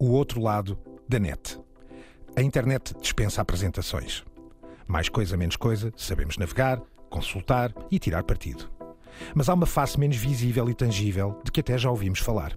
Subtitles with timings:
[0.00, 1.60] o outro lado da net.
[2.34, 4.24] A internet dispensa apresentações.
[4.86, 6.80] Mais coisa, menos coisa, sabemos navegar,
[7.10, 8.70] consultar e tirar partido.
[9.34, 12.56] Mas há uma face menos visível e tangível de que até já ouvimos falar.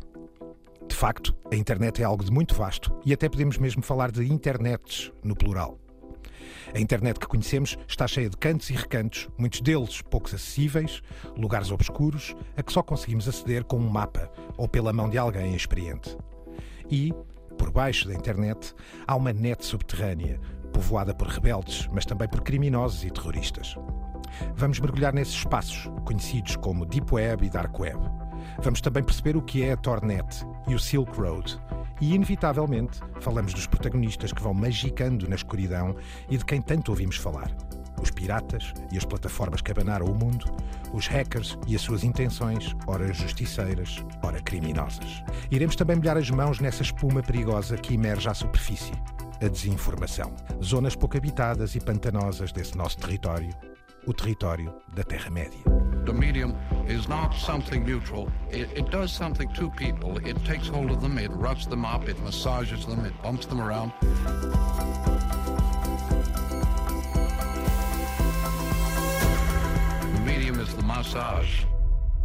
[0.87, 4.23] De facto, a internet é algo de muito vasto e até podemos mesmo falar de
[4.23, 5.77] internets no plural.
[6.73, 11.01] A internet que conhecemos está cheia de cantos e recantos, muitos deles poucos acessíveis,
[11.35, 15.53] lugares obscuros, a que só conseguimos aceder com um mapa ou pela mão de alguém
[15.55, 16.17] experiente.
[16.89, 17.13] E,
[17.63, 18.75] por baixo da internet,
[19.07, 20.37] há uma net subterrânea,
[20.73, 23.77] povoada por rebeldes, mas também por criminosos e terroristas.
[24.53, 28.01] Vamos mergulhar nesses espaços, conhecidos como Deep Web e Dark Web.
[28.61, 31.57] Vamos também perceber o que é a Tornet e o Silk Road.
[32.01, 35.95] E, inevitavelmente, falamos dos protagonistas que vão magicando na escuridão
[36.29, 37.49] e de quem tanto ouvimos falar.
[38.01, 40.45] Os piratas e as plataformas que abanaram o mundo,
[40.91, 45.23] os hackers e as suas intenções, ora justiceiras, ora criminosas.
[45.49, 48.93] Iremos também molhar as mãos nessa espuma perigosa que emerge à superfície
[49.41, 50.33] a desinformação.
[50.63, 53.49] Zonas pouco habitadas e pantanosas desse nosso território,
[54.05, 55.59] o território da Terra-média.
[56.05, 56.53] The medium
[56.87, 58.27] is not something neutral.
[58.51, 60.17] It, it, does something to people.
[60.27, 63.61] It takes hold of them, it roughs them up, it massages them, it bumps them
[63.61, 63.93] around.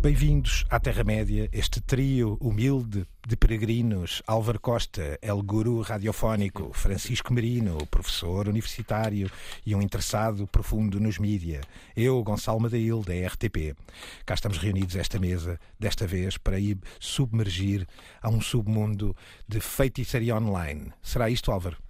[0.01, 7.77] Bem-vindos à Terra-média, este trio humilde de peregrinos, Álvaro Costa, El Guru radiofónico, Francisco Merino,
[7.91, 9.29] professor universitário
[9.67, 11.61] e um interessado profundo nos mídia,
[11.97, 13.77] eu, Gonçalo Madail, da RTP.
[14.25, 17.87] Cá estamos reunidos esta mesa, desta vez para ir submergir
[18.23, 19.17] a um submundo
[19.49, 20.93] de feitiçaria online.
[21.03, 21.88] Será isto, Álvaro?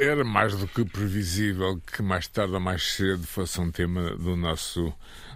[0.00, 4.34] Era mais do que previsível que mais tarde ou mais cedo fosse um tema do
[4.34, 4.94] nosso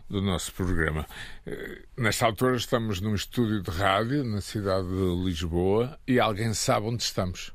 [0.08, 1.06] do nosso programa.
[1.44, 6.86] Eh, nesta altura estamos num estúdio de rádio na cidade de Lisboa e alguém sabe
[6.86, 7.52] onde estamos.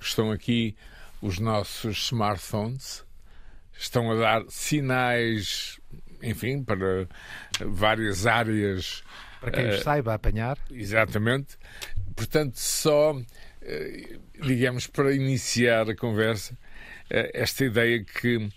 [0.00, 0.74] Estão aqui
[1.20, 3.04] os nossos smartphones,
[3.78, 5.78] estão a dar sinais,
[6.22, 7.06] enfim, para
[7.66, 9.02] várias áreas.
[9.42, 10.56] Para quem uh, saiba apanhar.
[10.70, 11.58] Exatamente.
[12.16, 13.14] Portanto, só,
[14.42, 18.48] digamos, para iniciar a conversa, uh, esta ideia que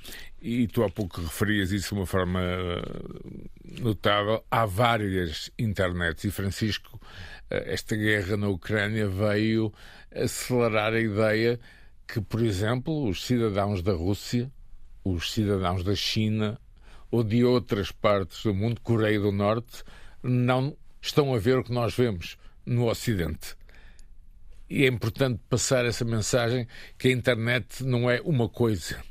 [0.43, 6.31] e tu há pouco referias isso de uma forma eh, notável, há várias internets e
[6.31, 6.99] Francisco,
[7.49, 9.73] eh, esta guerra na Ucrânia veio
[10.13, 11.57] acelerar a ideia
[12.05, 14.51] que, por exemplo, os cidadãos da Rússia,
[15.01, 16.59] os cidadãos da China
[17.09, 19.81] ou de outras partes do mundo, Coreia do Norte,
[20.21, 23.55] não estão a ver o que nós vemos no Ocidente.
[24.69, 29.03] E é importante passar essa mensagem que a internet não é uma coisa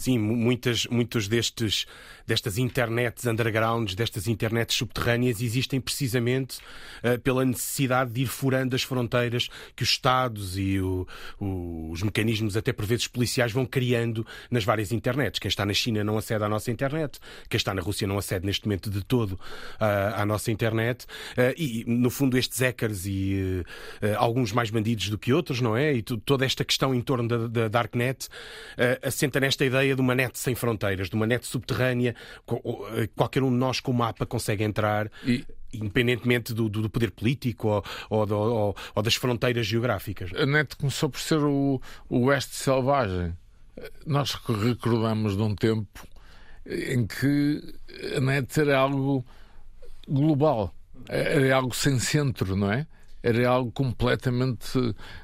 [0.00, 1.86] Sim, muitas, muitos destes
[2.30, 6.58] destas internets undergrounds, destas internets subterrâneas, existem precisamente
[7.02, 11.06] uh, pela necessidade de ir furando as fronteiras que os Estados e o,
[11.40, 15.40] o, os mecanismos, até por vezes policiais, vão criando nas várias internets.
[15.40, 17.18] Quem está na China não acede à nossa internet,
[17.48, 21.04] quem está na Rússia não acede neste momento de todo uh, à nossa internet.
[21.36, 23.64] Uh, e, no fundo, estes hackers e
[24.16, 25.92] alguns mais bandidos do que outros, não é?
[25.92, 28.28] E toda esta questão em torno da, da Darknet
[29.02, 32.14] assenta nesta ideia de uma net sem fronteiras, de uma net subterrânea
[32.96, 35.10] eh, qualquer um de nós com o mapa consegue entrar.
[35.24, 40.32] E independentemente do, do, poder político ou, ou, ou, ou, das fronteiras geográficas.
[40.34, 43.36] A net começou por ser o, o Oeste selvagem.
[44.04, 46.06] Nós recordamos de um tempo
[46.66, 47.62] em que
[48.16, 49.24] a net era algo
[50.08, 50.74] global,
[51.08, 52.86] era algo sem centro, não é?
[53.22, 54.78] Era algo completamente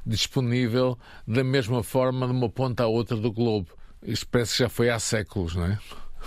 [0.05, 3.75] disponível da mesma forma de uma ponta à outra do globo.
[4.03, 5.79] Isto parece que já foi há séculos, não é?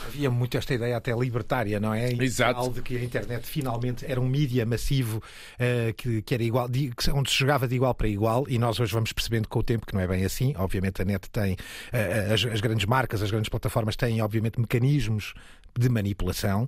[0.08, 2.12] Havia muito esta ideia até libertária, não é?
[2.14, 2.70] Exato.
[2.70, 6.92] De que a internet finalmente era um mídia massivo uh, que, que, era igual, de,
[7.14, 9.86] onde se jogava de igual para igual e nós hoje vamos percebendo com o tempo
[9.86, 10.54] que não é bem assim.
[10.58, 15.34] Obviamente a net tem, uh, as, as, grandes marcas, as grandes plataformas têm obviamente mecanismos
[15.80, 16.68] de manipulação, uh,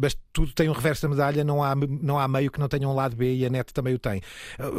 [0.00, 2.88] mas tudo tem um reverso da medalha, não há, não há meio que não tenha
[2.88, 4.22] um lado B e a net também o tem.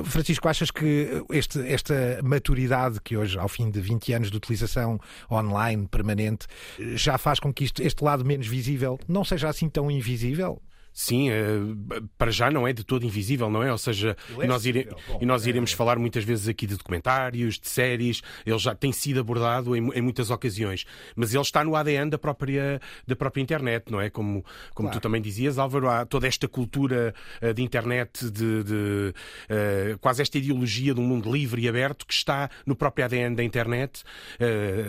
[0.04, 5.00] Francisco, achas que este, esta maturidade que hoje, ao fim de 20 anos de utilização
[5.32, 6.48] online permanente,
[6.96, 10.60] já faz com que isto, este lado menos visível não seja assim tão invisível?
[10.94, 13.72] Sim, uh, para já não é de todo invisível, não é?
[13.72, 14.88] Ou seja, é nós ire...
[15.08, 15.76] Bom, e nós é iremos é...
[15.76, 20.02] falar muitas vezes aqui de documentários, de séries, ele já tem sido abordado em, em,
[20.02, 20.86] muitas ocasiões,
[21.16, 24.12] mas ele está no ADN da própria, da própria internet, não é?
[24.12, 24.46] Como,
[24.76, 25.00] como claro.
[25.00, 29.14] tu também dizias, Álvaro, há toda esta cultura uh, de internet, de, de
[29.50, 33.36] uh, quase esta ideologia de um mundo livre e aberto que está no próprio ADN
[33.36, 34.04] da internet,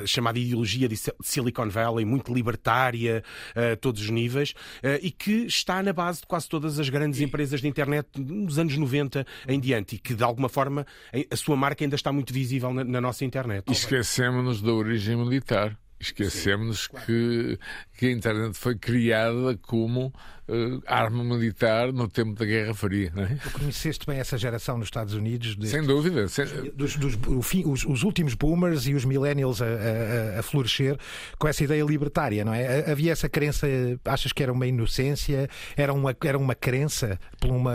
[0.06, 3.22] chamada ideologia de Silicon Valley, muito libertária
[3.54, 4.54] a todos os níveis,
[5.00, 8.76] e que está na base de quase todas as grandes empresas de internet nos anos
[8.76, 10.87] 90 em diante e que, de alguma forma,
[11.31, 13.64] a sua marca ainda está muito visível na, na nossa internet.
[13.69, 15.79] E esquecemos-nos da origem militar.
[16.04, 17.58] Esquecemos que,
[17.96, 20.12] que a internet foi criada como
[20.48, 23.10] uh, arma militar no tempo da Guerra Fria.
[23.14, 23.36] Não é?
[23.36, 25.56] Tu conheceste bem essa geração nos Estados Unidos?
[25.68, 26.28] Sem dúvida.
[26.28, 26.44] Sem...
[26.74, 30.98] Dos, dos fim, os, os, últimos boomers e os millennials a, a, a, florescer
[31.38, 32.90] com essa ideia libertária, não é?
[32.90, 33.66] Havia essa crença,
[34.04, 35.48] achas que era uma inocência?
[35.76, 37.74] Era uma, era uma crença por, uma,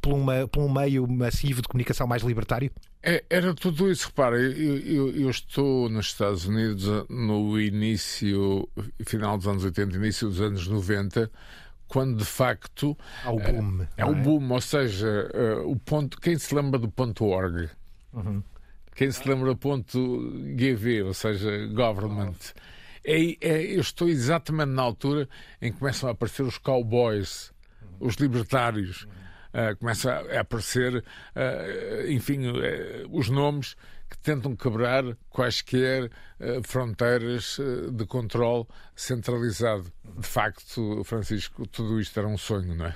[0.00, 2.70] por, uma, por um meio massivo de comunicação mais libertário?
[3.02, 8.68] É, era tudo isso, repara, eu, eu, eu, estou nos Estados Unidos no início,
[9.06, 11.30] final dos anos 80, início dos anos 90,
[11.86, 13.86] quando de facto há o boom.
[13.96, 16.20] É, é o boom, ou seja, uh, o ponto.
[16.20, 17.70] Quem se lembra do ponto org?
[18.12, 18.42] Uhum.
[18.94, 22.34] Quem se lembra do ponto GV, ou seja, government?
[23.04, 25.28] É, é, eu estou exatamente na altura
[25.62, 27.52] em que começam a aparecer os cowboys,
[28.00, 29.06] os libertários.
[29.52, 33.76] Uh, começa a aparecer, uh, enfim, uh, os nomes
[34.10, 36.10] que tentam quebrar quaisquer
[36.64, 37.58] fronteiras
[37.92, 38.64] de controle
[38.96, 39.92] centralizado.
[40.16, 42.94] De facto, Francisco, tudo isto era um sonho, não é?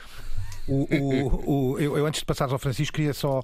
[0.69, 3.43] O, o, o, eu, eu, antes de passar ao Francisco, queria só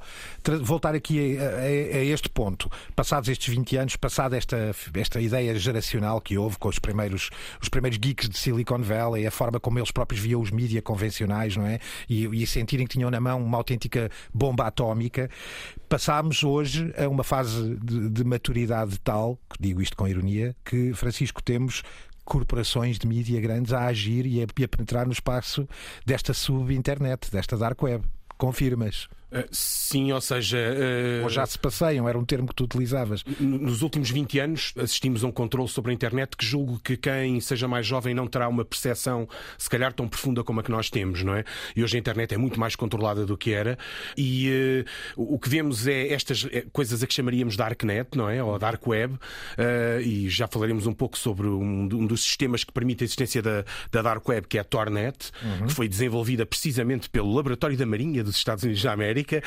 [0.62, 2.70] voltar aqui a, a, a, este ponto.
[2.94, 7.30] Passados estes 20 anos, passada esta, esta ideia geracional que houve com os primeiros,
[7.60, 11.56] os primeiros geeks de Silicon Valley, a forma como eles próprios viam os mídias convencionais,
[11.56, 11.80] não é?
[12.08, 15.28] E, e sentirem que tinham na mão uma autêntica bomba atómica,
[15.88, 21.42] passámos hoje a uma fase de, de maturidade tal, digo isto com ironia, que, Francisco,
[21.42, 21.82] temos
[22.28, 25.66] corporações de mídia grandes a agir e a, penetrar no espaço
[26.04, 28.04] desta sub-internet, desta dark web.
[28.36, 29.08] Confirmas?
[29.30, 30.56] Uh, sim, ou seja.
[30.58, 33.22] Uh, ou já se passeiam, era um termo que tu utilizavas.
[33.38, 37.38] Nos últimos 20 anos assistimos a um controle sobre a internet que julgo que quem
[37.40, 39.28] seja mais jovem não terá uma percepção,
[39.58, 41.44] se calhar, tão profunda como a que nós temos, não é?
[41.76, 43.78] E hoje a internet é muito mais controlada do que era.
[44.16, 44.84] E
[45.16, 48.42] uh, o que vemos é estas coisas a que chamaríamos Darknet, não é?
[48.42, 49.18] Ou Dark Web.
[50.04, 53.64] e já falaremos um pouco sobre um, um, dos sistemas que permite a existência da,
[53.92, 55.66] da Dark Web, que é a Tornet, uhum.
[55.66, 59.42] que foi desenvolvida precisamente pelo Laboratório da Marinha dos Estados Unidos da América América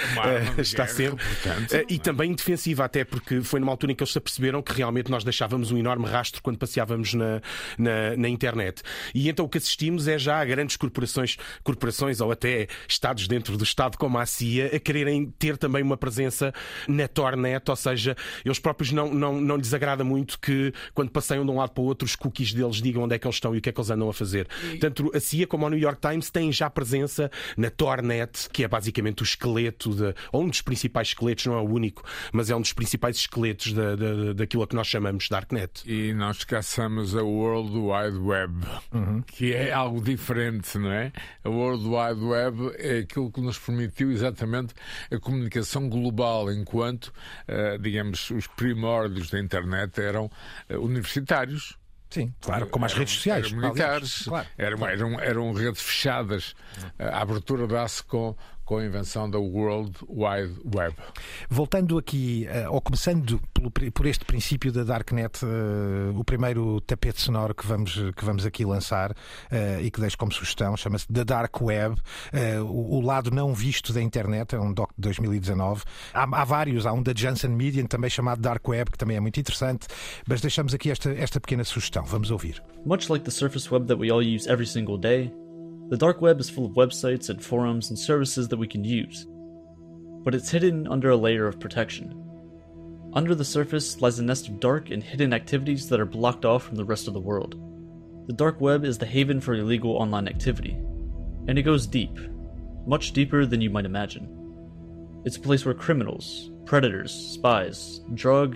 [0.57, 1.23] uh, está sempre.
[1.23, 4.73] Uh, e também defensiva, até porque foi numa altura em que eles se aperceberam que
[4.73, 7.41] realmente nós deixávamos um enorme rastro quando passeávamos na,
[7.77, 8.81] na, na internet.
[9.13, 13.57] E então o que assistimos é já a grandes corporações, corporações ou até Estados dentro
[13.57, 16.53] do Estado, como a CIA, a quererem ter também uma presença
[16.87, 21.45] na Tornet, ou seja, eles próprios não, não, não lhes agrada muito que quando passeiam
[21.45, 23.55] de um lado para o outro os cookies deles digam onde é que eles estão
[23.55, 24.47] e o que é que eles andam a fazer.
[24.79, 28.67] Tanto a CIA como a New York Times têm já presença na Tornet, que é
[28.67, 32.49] basicamente o esqueleto esqueleto, de, ou um dos principais esqueletos, não é o único, mas
[32.49, 35.83] é um dos principais esqueletos da, da, daquilo a que nós chamamos de Darknet.
[35.85, 39.21] E nós caçamos a World Wide Web, uhum.
[39.21, 41.11] que é algo diferente, não é?
[41.43, 44.73] A World Wide Web é aquilo que nos permitiu exatamente
[45.11, 50.25] a comunicação global, enquanto, uh, digamos, os primórdios da internet eram
[50.69, 51.79] uh, universitários
[52.11, 53.45] Sim, claro, como as redes sociais.
[53.47, 54.47] Eram militares, claro.
[54.57, 56.53] eram, eram, eram redes fechadas.
[56.99, 58.35] A abertura dá-se com,
[58.65, 60.95] com a invenção da World Wide Web.
[61.49, 63.41] Voltando aqui, uh, ou começando
[63.93, 68.65] por, este princípio da Darknet, uh, o primeiro tapete sonoro que vamos, que vamos aqui
[68.65, 71.95] lançar uh, e que deixo como sugestão chama-se The Dark Web,
[72.65, 75.83] o, lado não visto da internet, é um doc de 2019.
[76.13, 79.19] Há, há vários, há um da Janssen Media também chamado Dark Web, que também é
[79.19, 79.87] muito interessante,
[80.27, 82.03] mas deixamos aqui esta, esta pequena sugestão.
[82.05, 82.61] Vamos ouvir.
[82.85, 85.31] Much like the surface web that we all use every single day,
[85.91, 89.27] The dark web is full of websites and forums and services that we can use,
[90.23, 92.15] but it's hidden under a layer of protection.
[93.11, 96.63] Under the surface lies a nest of dark and hidden activities that are blocked off
[96.63, 97.59] from the rest of the world.
[98.27, 100.77] The dark web is the haven for illegal online activity,
[101.49, 102.17] and it goes deep,
[102.87, 104.29] much deeper than you might imagine.
[105.25, 108.55] It's a place where criminals, predators, spies, drug,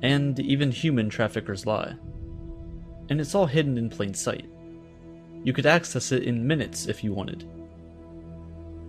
[0.00, 1.94] and even human traffickers lie.
[3.10, 4.48] And it's all hidden in plain sight.
[5.42, 7.48] You could access it in minutes if you wanted.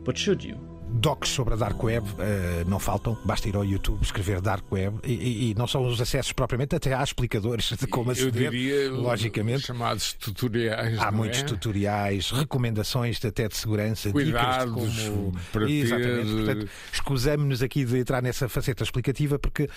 [0.03, 0.70] But should you?
[0.93, 4.99] Docs sobre a Dark Web uh, não faltam, basta ir ao YouTube escrever Dark Web
[5.03, 8.51] e, e, e, não são os acessos propriamente, até há explicadores de como aceder, Eu
[8.51, 9.65] diria, logicamente.
[9.65, 10.99] chamados tutoriais.
[10.99, 11.43] Há muitos é?
[11.43, 15.31] tutoriais, recomendações até de segurança, Cuidados dicas de como.
[15.51, 16.27] Para Exatamente.
[16.27, 16.35] Ter...
[16.35, 19.69] Portanto, escusamos-nos aqui de entrar nessa faceta explicativa porque uh,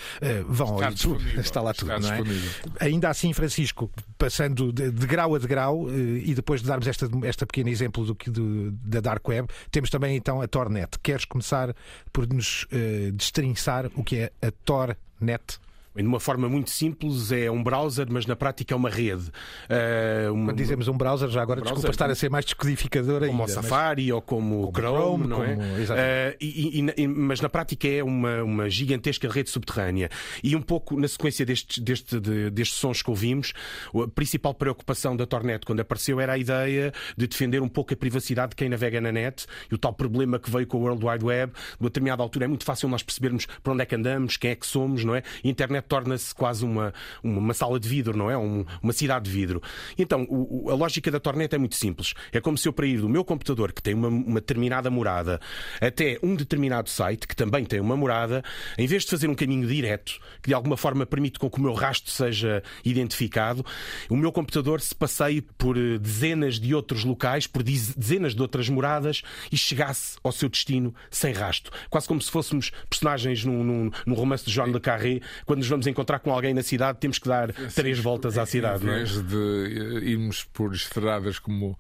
[0.49, 2.87] vão está ao YouTube, está lá tudo, está não é?
[2.87, 7.09] Ainda assim, Francisco, passando de, de grau a degrau uh, e depois de darmos esta,
[7.25, 10.99] esta pequeno exemplo do, do, da Dark Web, temos também então a Tornet.
[11.05, 11.77] Queres começar
[12.13, 15.61] por nos uh, destrinçar o que é a Tornet?
[15.95, 19.31] De uma forma muito simples, é um browser, mas na prática é uma rede.
[19.69, 20.47] Uh, uma...
[20.47, 23.29] Quando dizemos um browser, já agora, um browser, desculpa estar a ser mais descodificador ainda.
[23.29, 24.15] Como o Safari mas...
[24.15, 25.55] ou como, como Chrome, Chrome, não é?
[25.55, 30.11] uh, e, e, mas na prática é uma, uma gigantesca rede subterrânea.
[30.43, 33.53] E um pouco na sequência destes, deste, de, destes sons que ouvimos,
[33.95, 37.97] a principal preocupação da Tornet quando apareceu era a ideia de defender um pouco a
[37.97, 41.05] privacidade de quem navega na net e o tal problema que veio com o World
[41.07, 41.53] Wide Web.
[41.53, 44.51] De uma determinada altura é muito fácil nós percebermos para onde é que andamos, quem
[44.51, 45.23] é que somos, não é?
[45.45, 48.37] A internet torna-se quase uma, uma sala de vidro, não é?
[48.37, 49.63] Um, uma cidade de vidro.
[49.99, 52.15] Então, o, a lógica da Tornet é muito simples.
[52.33, 55.41] É como se eu para ir do meu computador, que tem uma, uma determinada morada,
[55.81, 58.43] até um determinado site, que também tem uma morada,
[58.79, 61.63] em vez de fazer um caminho direto, que de alguma forma permite com que o
[61.63, 63.65] meu rastro seja identificado,
[64.09, 68.69] o meu computador se passeie por eh, dezenas de outros locais, por dezenas de outras
[68.69, 71.71] moradas e chegasse ao seu destino sem rasto.
[71.91, 75.87] Quase como se fôssemos personagens num, num, num romance de John Le Carré, quando vamos
[75.87, 78.85] encontrar com alguém na cidade, temos que dar três voltas à cidade.
[78.85, 79.25] Em vez não é?
[79.25, 81.77] de irmos por estradas como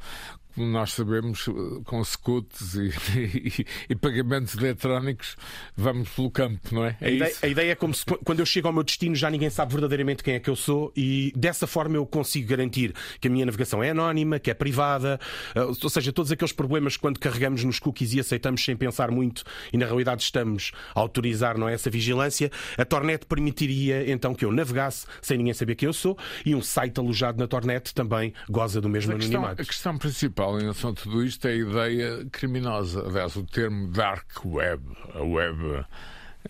[0.56, 1.46] nós sabemos,
[1.84, 5.36] com scouts e, e, e, pagamentos eletrónicos,
[5.76, 6.96] vamos pelo campo, não é?
[7.00, 9.30] é a, ideia, a, ideia, é como se quando eu chego ao meu destino já
[9.30, 13.28] ninguém sabe verdadeiramente quem é que eu sou e dessa forma eu consigo garantir que
[13.28, 15.18] a minha navegação é anónima, que é privada,
[15.54, 19.42] eh, ou seja, todos aqueles problemas quando carregamos nos cookies e aceitamos sem pensar muito
[19.72, 24.44] e na realidade estamos a autorizar não é, essa vigilância, a Tornet permitiria então que
[24.44, 28.32] eu navegasse sem ninguém saber quem eu sou e um site alojado na Tornet também
[28.48, 29.62] goza do mesmo a questão, anonimato.
[29.62, 33.06] A questão principal principal em relação a tudo isto é a ideia criminosa.
[33.06, 34.82] Aliás, o termo dark web,
[35.14, 35.84] a web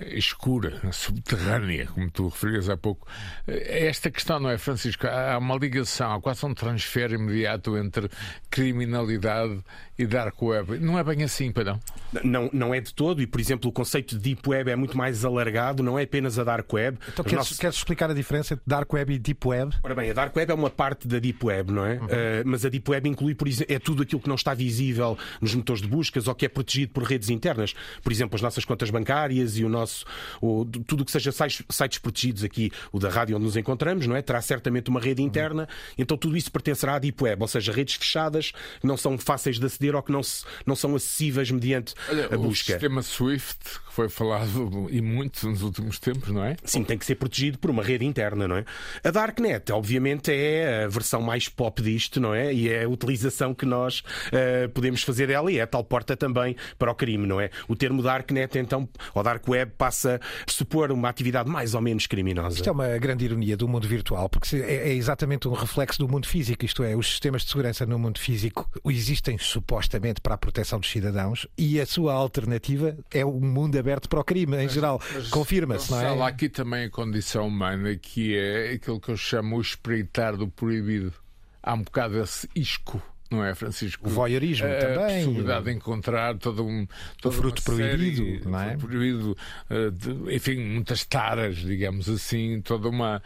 [0.01, 3.07] escura, subterrânea, como tu referias há pouco.
[3.47, 5.07] Esta questão, não é, Francisco?
[5.07, 8.11] Há uma ligação, há quase um transfer imediato entre
[8.51, 9.63] criminalidade
[9.99, 10.79] e dark web.
[10.79, 11.81] Não é bem assim, padrão?
[12.25, 14.97] Não, não é de todo, e por exemplo, o conceito de deep web é muito
[14.97, 16.99] mais alargado, não é apenas a dark web.
[17.13, 19.75] Então queres, queres, explicar a diferença entre dark web e deep web?
[19.83, 21.95] Ora bem, a dark web é uma parte da deep web, não é?
[21.95, 22.07] Uhum.
[22.07, 22.09] Uh,
[22.45, 25.55] mas a deep web inclui, por exemplo, é tudo aquilo que não está visível nos
[25.55, 27.75] motores de buscas ou que é protegido por redes internas.
[28.03, 29.84] Por exemplo, as nossas contas bancárias e o nosso.
[30.41, 34.17] O, tudo o que seja sites, protegidos aqui, o da rádio onde nos encontramos, não
[34.17, 34.23] é?
[34.23, 37.95] Terá certamente uma rede interna, então tudo isso pertencerá à deep web, ou seja, redes
[37.95, 41.95] fechadas que não são fáceis de aceder ou que não, se, não são acessíveis mediante
[42.09, 42.73] Olha, a busca.
[42.73, 46.57] O sistema SWIFT, que foi falado e muito nos últimos tempos, não é?
[46.65, 48.65] Sim, tem que ser protegido por uma rede interna, não é?
[49.03, 52.53] A Darknet, obviamente, é a versão mais pop disto, não é?
[52.53, 56.17] E é a utilização que nós uh, podemos fazer dela e é a tal porta
[56.17, 57.51] também para o crime, não é?
[57.69, 62.07] O termo Darknet, então, ou Dark Web, passa a supor uma atividade mais ou menos
[62.07, 62.57] criminosa.
[62.57, 66.09] Isto é uma grande ironia do mundo virtual, porque é, é exatamente um reflexo do
[66.09, 70.39] mundo físico, isto é, os sistemas de segurança no mundo físico existem supostamente para a
[70.39, 74.69] proteção dos cidadãos e a sua alternativa é um mundo aberto para o crime em
[74.69, 75.01] geral.
[75.31, 76.23] Confirma-se, não é?
[76.23, 80.49] Há aqui também a condição humana que é aquilo que eu chamo o espreitar do
[80.49, 81.13] proibido.
[81.63, 83.03] Há um bocado esse isco
[83.35, 84.07] não é, Francisco?
[84.07, 85.23] O voyeurismo a, também.
[85.23, 86.87] A possibilidade de encontrar todo um.
[87.21, 88.77] Todo o fruto proibido, série, não é?
[88.77, 89.37] Proibido,
[89.71, 93.23] uh, de, enfim, muitas taras, digamos assim, toda uma.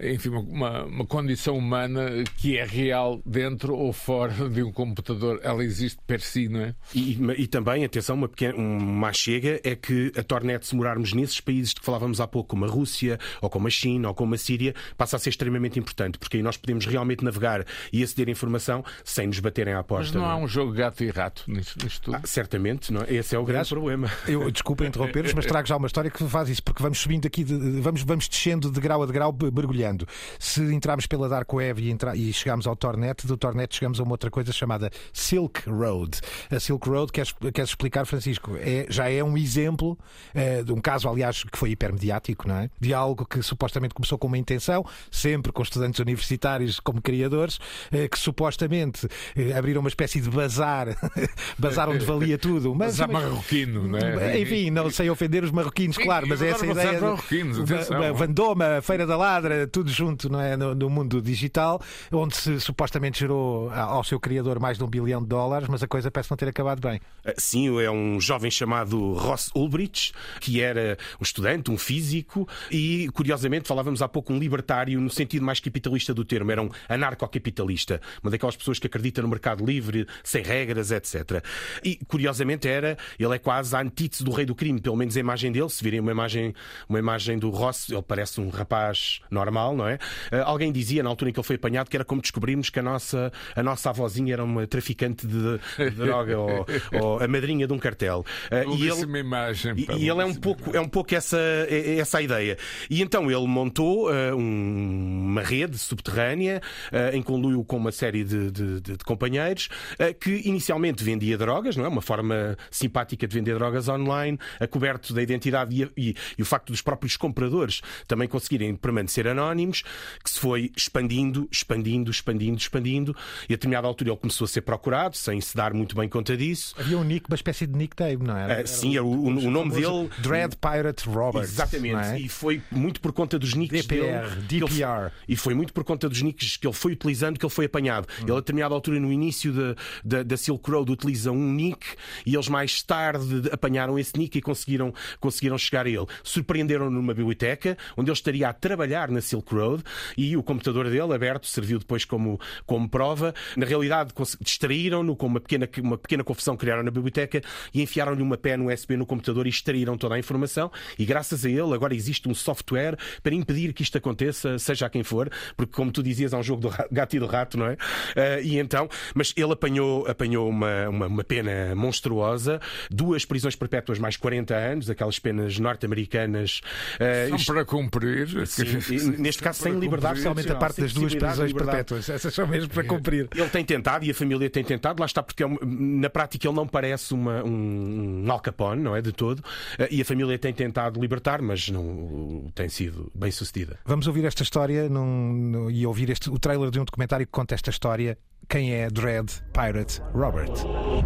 [0.00, 5.40] Enfim, uma, uma condição humana que é real dentro ou fora de um computador.
[5.42, 6.74] Ela existe per si, não é?
[6.94, 11.40] E, e também, atenção, uma, pequena, uma chega é que a Tornet, se morarmos nesses
[11.40, 14.34] países de que falávamos há pouco, como a Rússia, ou como a China, ou como
[14.34, 18.28] a Síria, passa a ser extremamente importante, porque aí nós podemos realmente navegar e aceder
[18.28, 20.04] a informação sem nos baterem à porta.
[20.04, 20.42] Mas não, não há é?
[20.42, 22.16] um jogo gato e rato nisto, nisto tudo?
[22.16, 23.02] Ah, certamente, não.
[23.02, 23.14] É?
[23.14, 24.10] esse é o grande problema.
[24.26, 27.44] Eu desculpa interromper-vos, mas trago já uma história que faz isso, porque vamos subindo aqui,
[27.44, 30.08] de, vamos, vamos descendo de grau a degrau, mergulhando.
[30.38, 34.02] Se entrarmos pela Dark Web e, entra, e chegamos ao Tornet, do Tornet chegamos a
[34.02, 36.18] uma outra coisa chamada Silk Road.
[36.50, 38.56] A Silk Road, queres, queres explicar, Francisco?
[38.56, 39.98] É, já é um exemplo
[40.34, 42.70] é, de um caso, aliás, que foi hipermediático, não é?
[42.80, 47.58] De algo que supostamente começou com uma intenção, sempre com estudantes universitários como criadores,
[47.90, 50.88] é, que supostamente eh, abriram uma espécie de bazar,
[51.58, 52.74] bazar onde valia tudo.
[52.74, 54.40] Mas, bazar mas, marroquino, não é?
[54.40, 57.00] Enfim, não sei ofender os marroquinos, claro, mas essa ideia.
[57.00, 60.56] De, Vandoma, Feira da Ladra, tudo junto não é?
[60.56, 65.22] no, no mundo digital, onde se supostamente gerou ao seu criador mais de um bilhão
[65.22, 67.00] de dólares, mas a coisa parece não ter acabado bem.
[67.24, 73.08] Eh, sim, é um jovem chamado Ross Ulbricht, que era um estudante, um físico, e
[73.12, 78.00] curiosamente falávamos há pouco um libertário no sentido mais capitalista do termo, era um anarcocapitalista,
[78.22, 81.44] uma daquelas pessoas que acredita no mercado livre, sem regras, etc.
[81.84, 85.20] E, curiosamente, era, ele é quase a antítese do rei do crime, pelo menos a
[85.20, 85.68] imagem dele.
[85.70, 86.54] Se virem uma imagem,
[86.88, 89.94] uma imagem do Ross, ele parece um rapaz normal, não é?
[90.32, 92.78] Uh, alguém dizia, na altura em que ele foi apanhado, que era como descobrirmos que
[92.78, 96.66] a nossa, a nossa avózinha era uma traficante de, de droga ou,
[97.00, 98.24] ou, a madrinha de um cartel.
[98.50, 101.94] Uh, e ele, imagem, e, e ele é um pouco, é um pouco essa, é,
[101.94, 102.56] é essa a ideia.
[102.90, 106.60] E então ele montou uh, um, uma rede subterrânea
[106.92, 111.36] uh, em conluio com uma série de, de, de, de companheiros uh, que inicialmente vendia
[111.36, 111.88] drogas, não é?
[111.88, 116.44] Uma forma simpática de vender drogas online, a coberto da identidade e, e, e o
[116.44, 119.82] facto dos próprios compradores também conseguirem permanecer anónimos,
[120.22, 123.16] que se foi expandindo, expandindo, expandindo, expandindo,
[123.48, 126.36] e a determinada altura ele começou a ser procurado, sem se dar muito bem conta
[126.36, 126.74] disso.
[126.78, 128.62] Havia um nick, uma espécie de nickname, não era?
[128.62, 130.10] Uh, sim, o, o, o nome dele.
[130.18, 131.52] Dread Pirate Roberts.
[131.52, 132.20] Exatamente, é?
[132.20, 134.66] e foi muito por conta dos nicks DPR, dele.
[134.66, 135.12] DPR.
[135.28, 138.06] e foi muito por conta dos nicks que ele foi utilizando que ele foi apanhado.
[138.20, 138.24] Hum.
[138.24, 141.86] Ele, a determinada altura, no início de, de, da Silk Road, utiliza um nick
[142.24, 146.06] e eles mais tarde apanharam esse nick e conseguiram, conseguiram chegar a ele.
[146.22, 149.82] Surpreenderam-no numa biblioteca, onde ele estaria a trabalhar na Silk Road
[150.16, 153.34] e o computador dele, aberto, serviu depois como, como prova.
[153.56, 157.42] Na realidade, distraíram-no com uma pequena, uma pequena confusão criaram na biblioteca
[157.74, 160.70] e enfiaram-lhe uma pé no USB no computador e extraíram toda a informação.
[160.98, 164.90] E graças a ele, agora existe um software para impedir que isto aconteça, seja a
[164.90, 167.66] quem for, porque, como tu dizias, há um jogo do gato e do rato, não
[167.66, 167.72] é?
[167.72, 173.98] Uh, e então, mas ele apanhou, apanhou uma, uma, uma, pena monstruosa, duas prisões perpétuas
[173.98, 176.60] mais 40 anos, aquelas penas norte-americanas.
[176.94, 177.52] Uh, São isto...
[177.52, 178.46] para cumprir.
[178.46, 182.08] Sim, neste caso, sem liberdade, especialmente a parte das duas prisões perpétuas.
[182.08, 183.28] Essas são mesmo para cumprir.
[183.34, 186.56] Ele tem tentado e a família tem tentado, lá está, porque é na prática ele
[186.56, 189.02] não parece uma, um, um Al Capone, não é?
[189.02, 189.38] De todo.
[189.38, 193.78] Uh, e a família tem tentado libertar, mas não tem sido bem sucedida.
[193.84, 197.54] Vamos ouvir esta história num, e ouvir este, o trailer de um documentário que conta
[197.54, 198.18] esta história
[198.48, 200.50] quem é Dread Pirate Robert.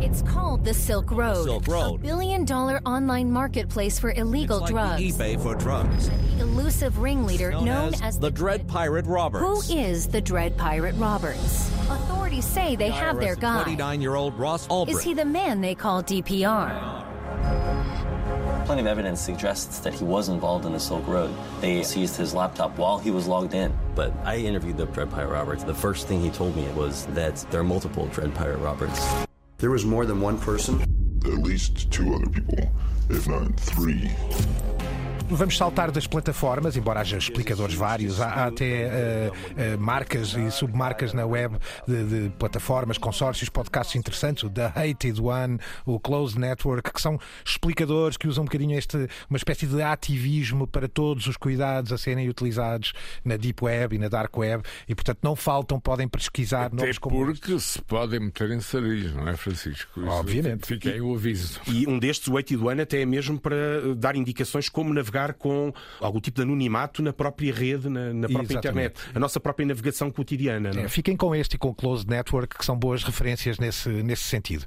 [0.00, 1.44] It's called the Silk Road.
[1.44, 1.96] Silk Road.
[1.96, 5.02] A billion dollar online marketplace for illegal it's like drugs.
[5.02, 6.08] eBay for drugs.
[6.36, 9.68] The elusive ringleader known, known as, as, the Dread Pirate Roberts.
[9.68, 11.70] Who is the Dread Pirate Roberts?
[11.88, 13.62] Authorities say they the have their guy.
[13.62, 14.98] 29 year old Ross Albrecht.
[14.98, 17.04] Is he the man they call DPR?
[18.66, 21.32] Plenty of evidence suggests that he was involved in the Silk Road.
[21.60, 23.72] They seized his laptop while he was logged in.
[23.94, 25.62] But I interviewed the Dread Pirate Roberts.
[25.62, 29.08] The first thing he told me was that there are multiple Dread Pirate Roberts.
[29.58, 30.82] There was more than one person?
[31.24, 32.72] At least two other people,
[33.08, 34.10] if not three.
[35.28, 40.50] Vamos saltar das plataformas, embora haja explicadores vários, há, há até uh, uh, marcas e
[40.52, 46.38] submarcas na web de, de, plataformas, consórcios, podcasts interessantes, o The Hated One, o Closed
[46.38, 51.26] Network, que são explicadores que usam um bocadinho este, uma espécie de ativismo para todos
[51.26, 52.92] os cuidados a serem utilizados
[53.24, 56.98] na Deep Web e na Dark Web e, portanto, não faltam, podem pesquisar até novos
[56.98, 60.00] porque se podem meter em sarilhos, não é, Francisco?
[60.00, 60.78] Isso Obviamente.
[60.88, 61.60] Aí o aviso.
[61.66, 63.56] E um destes, o Hated One, até é mesmo para
[63.96, 68.28] dar indicações como navegar navegar com algum tipo de anonimato na própria rede, na, na
[68.28, 68.58] própria Exatamente.
[68.58, 69.00] internet.
[69.14, 70.70] A nossa própria navegação cotidiana.
[70.76, 70.82] É?
[70.82, 74.24] É, fiquem com este e com o Closed Network, que são boas referências nesse, nesse
[74.24, 74.64] sentido.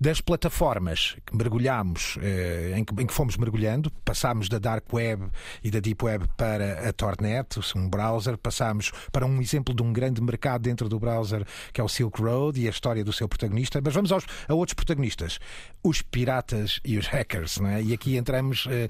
[0.00, 5.28] Das plataformas que mergulhámos, eh, em, que, em que fomos mergulhando, passámos da Dark Web
[5.62, 9.92] e da Deep Web para a Tornet, um browser, passámos para um exemplo de um
[9.92, 13.28] grande mercado dentro do browser, que é o Silk Road e a história do seu
[13.28, 13.80] protagonista.
[13.82, 15.38] Mas vamos aos, a outros protagonistas,
[15.82, 17.58] os piratas e os hackers.
[17.58, 17.82] Não é?
[17.82, 18.66] E aqui entramos.
[18.70, 18.88] Eh,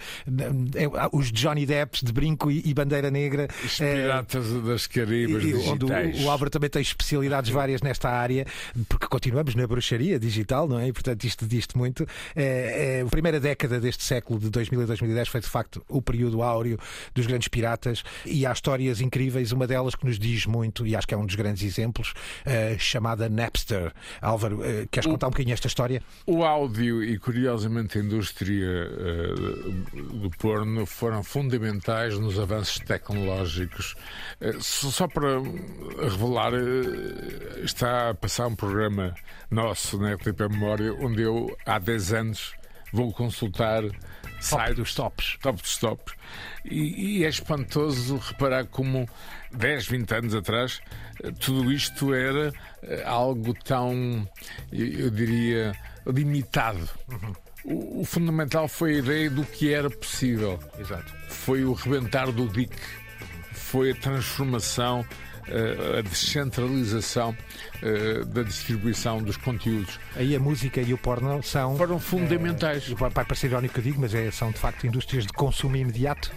[1.13, 3.49] os Johnny Depps de brinco e, e bandeira negra.
[3.65, 7.81] Os eh, piratas uh, das Caribas e, Onde o, o, Álvaro também tem especialidades várias
[7.83, 8.47] nesta área,
[8.89, 10.89] porque continuamos na bruxaria digital, não é?
[10.89, 12.07] E portanto isto diz muito.
[12.35, 16.03] É, é, a primeira década deste século, de 2000 a 2010, foi de facto o
[16.03, 16.79] período áureo
[17.15, 21.07] dos grandes piratas e há histórias incríveis, uma delas que nos diz muito, e acho
[21.07, 22.15] que é um dos grandes exemplos,
[22.79, 23.93] chamada Napster.
[24.21, 24.61] Álvaro,
[24.91, 26.03] queres contar um bocadinho esta história?
[26.27, 28.89] O áudio e curiosamente a indústria
[29.95, 33.95] do porno foram fundamentais nos avanços tecnológicos.
[34.41, 35.41] Eh, só para
[36.03, 39.15] revelar, eh, está a passar um programa
[39.51, 42.53] nosso na RTP Memória, onde eu, há 10 anos,
[42.93, 43.83] vou consultar
[44.49, 45.39] Top dos tops.
[45.43, 46.15] Top dos tops.
[46.65, 49.09] E, e, é espantoso reparar como
[49.53, 50.81] 10, 20 anos atrás
[51.23, 52.53] eh, tudo isto era
[53.05, 54.27] algo tão,
[54.73, 55.73] eu diria,
[56.07, 56.89] limitado.
[57.09, 57.35] Uhum.
[57.65, 60.59] O, o, fundamental foi a ideia do que era possível.
[60.79, 61.13] Exato.
[61.29, 62.77] Foi o rebentar do dique,
[63.53, 65.05] foi a transformação
[65.49, 67.37] uh, a descentralização
[67.83, 69.99] uh, da distribuição dos conteúdos.
[70.17, 71.77] Aí a música e o porno são.
[71.77, 72.89] Foram fundamentais.
[72.89, 75.77] Uh, vai parecer irónico que eu digo, mas é, são de facto indústrias de consumo
[75.77, 76.31] imediato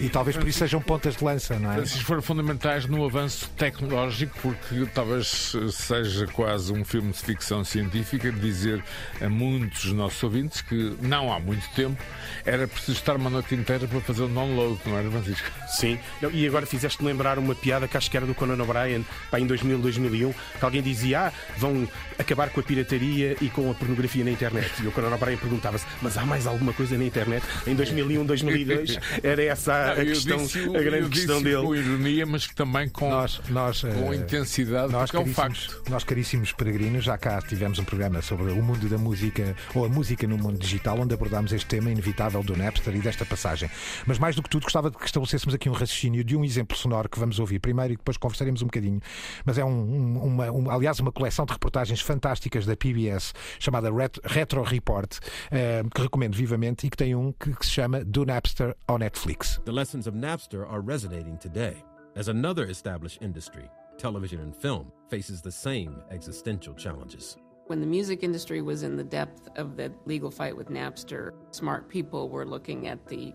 [0.00, 1.80] e talvez por isso sejam pontas de lança, não é?
[1.80, 8.30] Esses foram fundamentais no avanço tecnológico, porque talvez seja quase um filme de ficção científica
[8.30, 8.82] dizer
[9.20, 12.00] a muitos dos nossos ouvintes que não há muito tempo
[12.44, 15.50] era preciso estar uma noite inteira para fazer o um download, não era, Francisco?
[15.68, 15.98] Sim,
[16.32, 19.04] e agora fizeste lembrar uma piada que acho que era do Conan O'Brien,
[19.36, 23.74] em 2000, 2001, que alguém dizia: Ah, vão acabar com a pirataria e com a
[23.74, 24.70] pornografia na internet.
[24.82, 27.44] E o Conan O'Brien perguntava-se: Mas há mais alguma coisa na internet?
[27.66, 31.62] Em 2001, 2002, era essa a, a questão, disse, a grande questão dele.
[31.62, 35.82] Com ironia, mas que também com, nós, nós, com uh, intensidade, nós, é um facto.
[35.88, 39.88] Nós, caríssimos peregrinos, já cá tivemos um programa sobre o mundo da música, ou a
[39.88, 43.70] música no mundo digital, onde abordámos este tema inevitável do Napster e desta passagem.
[44.06, 46.76] Mas mais do que tudo, gostava de que estabelecêssemos aqui um raciocínio de um exemplo
[46.76, 49.00] sonoro que vamos ouvir primeiro e depois conversaremos um bocadinho.
[49.44, 53.90] Mas é um, um, uma, um, aliás, uma coleção de reportagens fantásticas da PBS chamada
[54.24, 58.24] Retro Report, uh, que recomendo vivamente e que tem um que, que se chama Do
[58.24, 59.60] Napster on Netflix.
[59.64, 61.82] The lessons of Napster are resonating today
[62.16, 67.36] as another established industry, television and film, faces the same existential challenges.
[67.66, 71.88] When the music industry was in the depth of the legal fight with Napster, smart
[71.88, 73.34] people were looking at the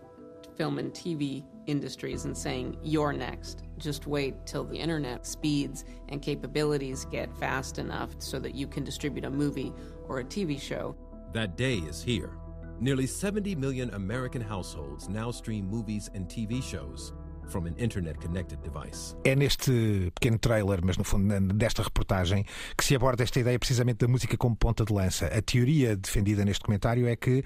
[0.56, 3.62] film and TV industries and saying, You're next.
[3.82, 8.84] Just wait till the internet speeds and capabilities get fast enough so that you can
[8.84, 9.72] distribute a movie
[10.06, 10.94] or a TV show.
[11.32, 12.30] That day is here.
[12.78, 17.12] Nearly 70 million American households now stream movies and TV shows
[17.48, 19.14] from an internet-connected device.
[19.24, 22.44] É neste pequeno trailer, mas no fundo desta reportagem,
[22.76, 25.26] que se aborda esta ideia precisamente da música como ponta de lança.
[25.26, 27.44] A teoria defendida neste comentário é que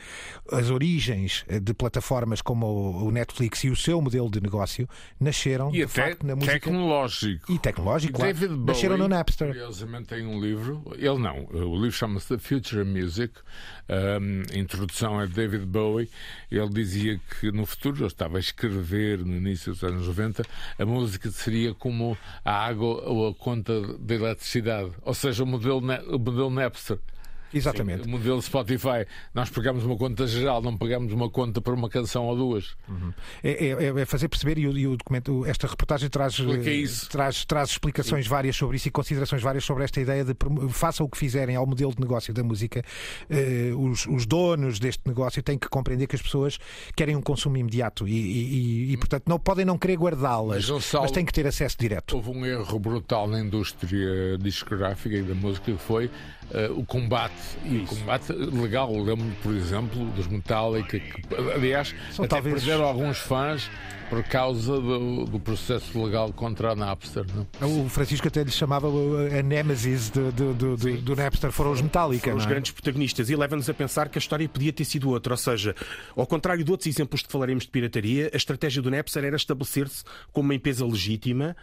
[0.50, 2.66] as origens de plataformas como
[3.04, 4.88] o Netflix e o seu modelo de negócio
[5.20, 7.52] nasceram e de facto na música tecnológico.
[7.52, 8.32] E tecnológico, claro.
[8.32, 9.48] David Bowie, nasceram no Napster.
[9.48, 13.34] Curiosamente tem um livro, ele não, o livro chama-se The Future Music.
[13.88, 16.10] Um, a introdução é de David Bowie.
[16.50, 20.42] Ele dizia que no futuro, ele estava a escrever no início dos anos 90,
[20.78, 25.78] a música seria como a água ou a conta de eletricidade, ou seja, o modelo,
[25.78, 26.98] o modelo Napster.
[27.52, 28.04] Exatamente.
[28.04, 31.88] Sim, o modelo Spotify, nós pegamos uma conta geral, não pegamos uma conta por uma
[31.88, 32.76] canção ou duas.
[32.88, 33.12] Uhum.
[33.42, 36.36] É, é, é, fazer perceber, e o, e o, documento, esta reportagem traz,
[37.08, 38.30] traz, traz explicações Sim.
[38.30, 40.34] várias sobre isso e considerações várias sobre esta ideia de
[40.70, 42.82] façam o que fizerem ao modelo de negócio da música,
[43.28, 46.58] eh, os, os, donos deste negócio têm que compreender que as pessoas
[46.94, 51.10] querem um consumo imediato e, e, e portanto, não podem não querer guardá-las, mas, mas,
[51.10, 52.16] têm que ter acesso direto.
[52.16, 56.10] Houve um erro brutal na indústria discográfica e da música que foi
[56.50, 58.92] uh, o combate e o combate legal.
[58.92, 61.22] Lembro-me, por exemplo, dos Metallica, que,
[61.54, 62.56] aliás, São até talvez...
[62.56, 63.70] perderam alguns fãs
[64.08, 67.24] por causa do, do, processo legal contra a Napster.
[67.60, 67.84] Não?
[67.84, 72.26] O Francisco até lhe chamava a Nemesis do, do, do, do Napster, foram os Metallica.
[72.26, 72.48] Foram os é?
[72.48, 75.32] grandes protagonistas e leva-nos a pensar que a história podia ter sido outra.
[75.32, 75.74] Ou seja,
[76.14, 80.04] ao contrário de outros exemplos que falaremos de pirataria, a estratégia do Napster era estabelecer-se
[80.32, 81.56] como uma empresa legítima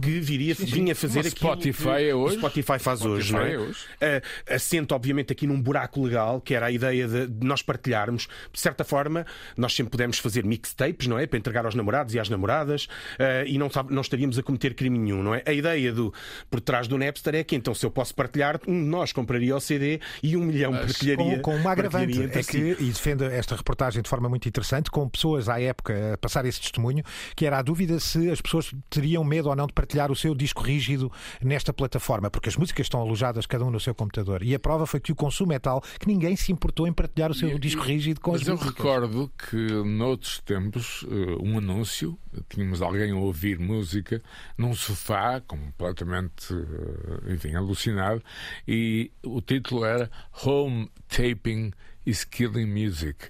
[0.00, 0.72] que viria, sim, sim.
[0.72, 2.36] vinha fazer aquilo Spotify é hoje.
[2.36, 3.52] o Spotify faz Spotify hoje, não é?
[3.52, 3.80] é hoje.
[3.94, 8.28] Uh, assento, obviamente, aqui num buraco legal, que era a ideia de, de, nós partilharmos.
[8.52, 9.26] De certa forma,
[9.56, 11.26] nós sempre pudemos fazer mixtapes, não é?
[11.26, 14.98] Para entregar aos namorados e às namoradas uh, e não, não estaríamos a cometer crime
[14.98, 15.42] nenhum, não é?
[15.46, 16.12] A ideia do,
[16.50, 19.54] por trás do Napster é que então, se eu posso partilhar, um de nós compraria
[19.54, 21.36] o CD e um milhão Mas partilharia.
[21.36, 25.08] Com, com uma agravante, é que, e defende esta reportagem de forma muito interessante, com
[25.08, 27.04] pessoas à época a passar esse testemunho,
[27.36, 30.32] que era a dúvida se as pessoas teriam medo ou não de partilhar o seu
[30.32, 31.10] disco rígido
[31.42, 34.42] nesta plataforma, porque as músicas estão alojadas cada um no seu computador.
[34.42, 37.32] E a prova foi que o consumo é tal que ninguém se importou em partilhar
[37.32, 38.72] o seu e, disco rígido com mas as músicas.
[38.72, 42.16] Mas eu recordo que noutros tempos eh, um anúncio,
[42.48, 44.22] tínhamos alguém a ouvir música
[44.56, 48.22] num sofá completamente, eh, enfim, alucinado,
[48.66, 50.08] e o título era
[50.44, 51.72] Home Taping
[52.06, 53.28] is Killing Music.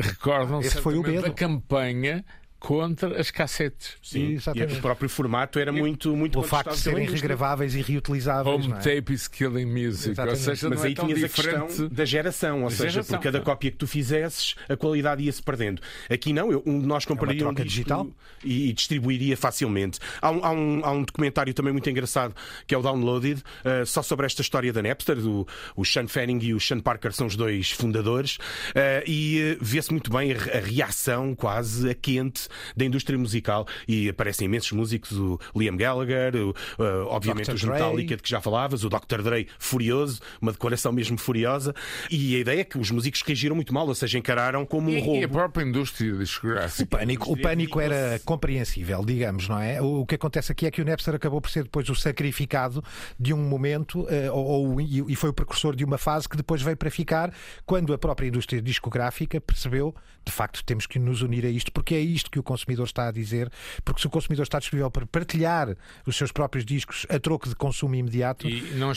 [0.00, 0.80] Recordam-se
[1.20, 2.24] da campanha
[2.58, 3.96] contra as cassetes.
[4.02, 4.74] Sim, Exatamente.
[4.74, 8.64] e o próprio formato era muito muito O facto de serem regraváveis e reutilizáveis.
[8.64, 8.76] Home é?
[8.76, 10.10] tape is killing music.
[10.10, 10.38] Exatamente.
[10.38, 11.56] Ou seja, Mas aí é tinhas diferente...
[11.56, 15.22] a questão da geração, ou seja, geração, por cada cópia que tu fizesses, a qualidade
[15.22, 15.80] ia-se perdendo.
[16.10, 18.08] Aqui não, eu, um, nós compraria é um digital
[18.42, 20.00] e, e, distribuiria facilmente.
[20.20, 22.34] Há um, há, um, há um documentário também muito engraçado
[22.66, 25.16] que é o Downloaded, uh, só sobre esta história da Napster.
[25.16, 29.64] Do, o Sean Fanning e o Sean Parker são os dois fundadores, uh, e uh,
[29.64, 34.72] vê-se muito bem a, a reação quase a quente da indústria musical e aparecem imensos
[34.72, 37.54] músicos, o Liam Gallagher, o, uh, obviamente Dr.
[37.54, 37.64] os.
[37.64, 39.22] Metallica de que já falavas, o Dr.
[39.22, 41.74] Dre furioso, uma decoração mesmo furiosa,
[42.10, 44.92] e a ideia é que os músicos reagiram muito mal, ou seja, encararam como um
[44.96, 45.20] E, roubo.
[45.20, 46.82] e a própria indústria discográfica.
[46.84, 49.80] O pânico, o pânico era compreensível, digamos, não é?
[49.80, 52.82] O que acontece aqui é que o Napster acabou por ser depois o sacrificado
[53.18, 56.36] de um momento, eh, ou, ou- e e foi o precursor de uma fase que
[56.36, 57.32] depois veio para ficar,
[57.64, 61.94] quando a própria indústria discográfica percebeu, de facto, temos que nos unir a isto, porque
[61.94, 63.50] é isto que o consumidor está a dizer,
[63.84, 67.54] porque se o consumidor está disponível para partilhar os seus próprios discos a troco de
[67.54, 68.46] consumo imediato,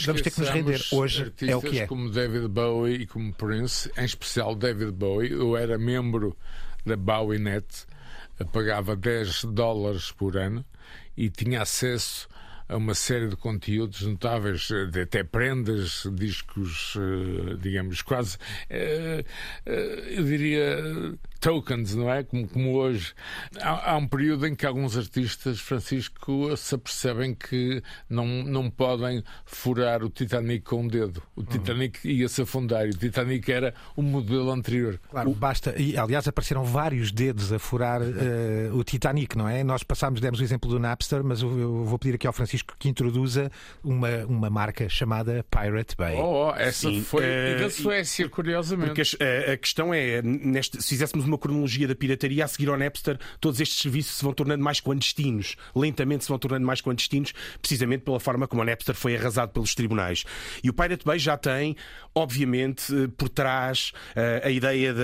[0.04, 0.80] vamos ter que nos render.
[0.92, 1.86] Hoje é o que é.
[1.86, 5.32] como David Bowie e como Prince, em especial David Bowie.
[5.32, 6.36] Eu era membro
[6.84, 7.86] da BowieNet,
[8.52, 10.64] pagava 10 dólares por ano
[11.16, 12.28] e tinha acesso
[12.68, 14.68] a uma série de conteúdos notáveis,
[15.00, 18.38] até prendas, discos, eh, digamos, quase,
[18.70, 19.24] eh,
[19.66, 22.22] eh, eu diria, tokens, não é?
[22.22, 23.12] Como, como hoje.
[23.60, 29.24] Há, há um período em que alguns artistas, Francisco, se apercebem que não, não podem
[29.44, 31.20] furar o Titanic com o dedo.
[31.34, 35.00] O Titanic ia-se afundar e o Titanic era o modelo anterior.
[35.10, 35.74] Claro, basta.
[35.76, 39.64] E, aliás, apareceram vários dedos a furar eh, o Titanic, não é?
[39.64, 42.74] Nós passámos, demos o exemplo do Napster, mas eu, eu vou pedir aqui ao Francisco
[42.78, 43.50] que introduza
[43.82, 46.16] uma, uma marca chamada Pirate Bay.
[46.16, 47.24] Oh, oh, essa Sim, foi.
[47.24, 48.94] eh, e da Suécia, curiosamente.
[48.94, 52.76] Porque a, a questão é, neste, se fizéssemos uma cronologia da pirataria, a seguir ao
[52.76, 55.56] Napster, todos estes serviços se vão tornando mais clandestinos.
[55.74, 59.74] Lentamente se vão tornando mais clandestinos, precisamente pela forma como o Napster foi arrasado pelos
[59.74, 60.24] tribunais.
[60.62, 61.76] E o Pirate Bay já tem,
[62.14, 65.02] obviamente, eh, por trás eh, a ideia da.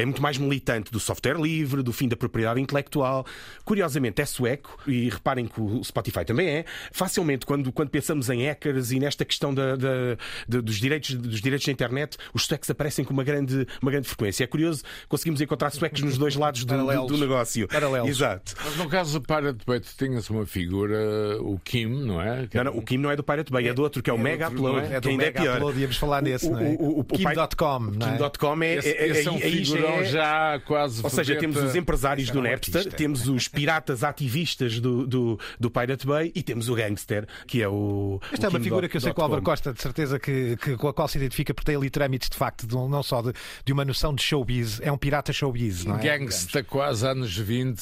[0.00, 3.26] é muito mais militante do software livre, do fim da propriedade intelectual.
[3.64, 6.64] Curiosamente, é sueco, e reparem que o Spotify também é.
[6.92, 10.16] Facilmente, quando, quando pensamos em hackers e nesta questão da, da-
[10.48, 14.08] da- dos, direitos, dos direitos da internet, os suecos aparecem com uma grande, uma grande
[14.08, 14.44] frequência.
[14.44, 17.66] É curioso, conseguimos encontrar suecos nos dois lados do, do, do negócio.
[17.68, 18.08] Paralelos.
[18.08, 18.54] Exato.
[18.64, 20.96] Mas no caso do Pirate Bay, tu tinhas uma figura,
[21.40, 22.46] o Kim, não é?
[22.46, 24.12] Que Não, não, o Kim não é do Pirate Bay, é do outro, que é
[24.12, 24.82] o Mega Upload, é?
[24.84, 25.56] É que do ainda é Mega pior.
[25.56, 26.76] Upload, íamos falar nesse, O- não é?
[26.78, 28.18] o- Kim.com, não é?
[28.18, 31.00] Kim.com é, Esse, é, esse é um aí já figurão é- já quase.
[31.02, 36.06] Ou seja, temos os empresários do Napster, temos os piratas ativistas do, do, do Pirate
[36.06, 38.20] Bay e temos o gangster, que é o.
[38.32, 39.42] Esta é uma figura que eu sei que o Álvaro.
[39.42, 42.36] Costa, de certeza, que, que- com a qual se identifica, porque tem ali trâmites, de
[42.36, 43.32] facto, de não só de,
[43.64, 46.02] de uma noção de showbiz, é um pirata showbiz, não é?
[46.18, 47.80] Gangsta quase anos 20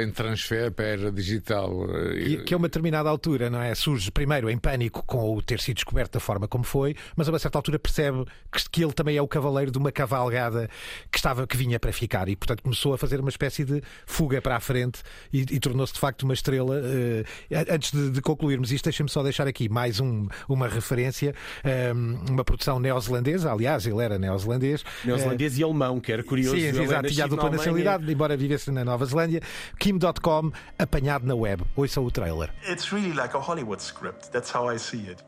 [0.00, 1.72] em transfer para a era digital.
[2.16, 3.74] E- que a uma determinada altura, não é?
[3.74, 7.32] Surge primeiro em pânico com o ter sido descoberto da forma como foi, mas a
[7.32, 10.68] uma certa altura percebe que, que ele também é o cavaleiro de uma cavalgada
[11.10, 14.40] que estava que vinha para ficar e, portanto, começou a fazer uma espécie de fuga
[14.40, 15.00] para a frente
[15.32, 16.80] e, e tornou-se de facto uma estrela.
[16.84, 17.24] eh,
[17.70, 21.92] antes de, de concluirmos isto, deixem-me só deixar aqui mais um- uma referência, eh,
[22.30, 24.84] uma produção neozelandesa, aliás, ele era neozelandês.
[25.04, 26.56] Neozelandês e alemão, que era curioso.
[26.56, 29.40] Sim, é exato, tinha a dupla nacionalidade, embora vivesse na Nova Zelândia.
[29.78, 31.62] Kim.com, apanhado na web.
[31.76, 32.50] Ouçam o trailer.
[32.68, 34.30] It's really like a Hollywood script.
[34.30, 35.22] That's how I see it.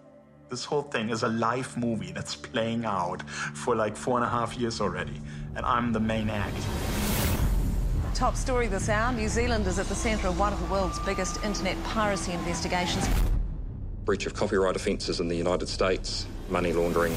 [0.48, 3.22] This whole thing is a live movie that's playing out
[3.54, 5.20] for like four and a half years already,
[5.56, 6.56] and I'm the main act.
[8.14, 10.98] Top story this hour New Zealand is at the centre of one of the world's
[11.00, 13.08] biggest internet piracy investigations.
[14.06, 17.12] breach of copyright offences in the United States, money laundering.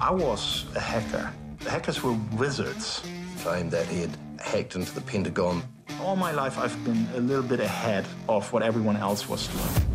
[0.00, 1.30] I was a hacker.
[1.60, 3.02] The hackers were wizards.
[3.40, 5.62] Claimed that he had hacked into the Pentagon.
[6.00, 9.94] All my life, I've been a little bit ahead of what everyone else was doing.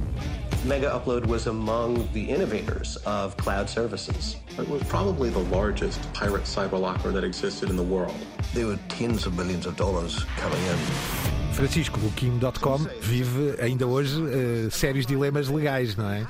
[0.65, 4.35] Mega Upload was among the innovators of cloud services.
[4.57, 8.17] It was probably the largest pirate cyberlocker that existed in the world.
[8.53, 11.38] There were tens of millions of dollars coming in.
[11.53, 16.25] Francisco, o Kim.com vive ainda hoje eh, sérios dilemas legais, não é?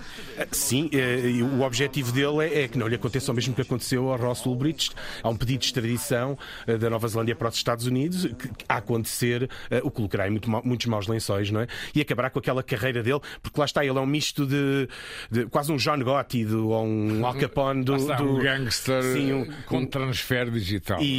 [0.51, 3.61] Sim, eh, e o objetivo dele é, é que não lhe aconteça o mesmo que
[3.61, 4.91] aconteceu ao Ross Ulbricht.
[5.21, 8.65] Há um pedido de extradição eh, da Nova Zelândia para os Estados Unidos, que, que
[8.67, 9.47] a acontecer,
[9.83, 11.67] o colocará em muito muitos maus lençóis, não é?
[11.93, 14.87] E acabará com aquela carreira dele, porque lá está, ele é um misto de,
[15.29, 17.95] de quase um John Gotti do, ou um Al Capone do.
[17.97, 20.99] Está, do um gangster Sim, um- com transfer digital.
[21.03, 21.17] e,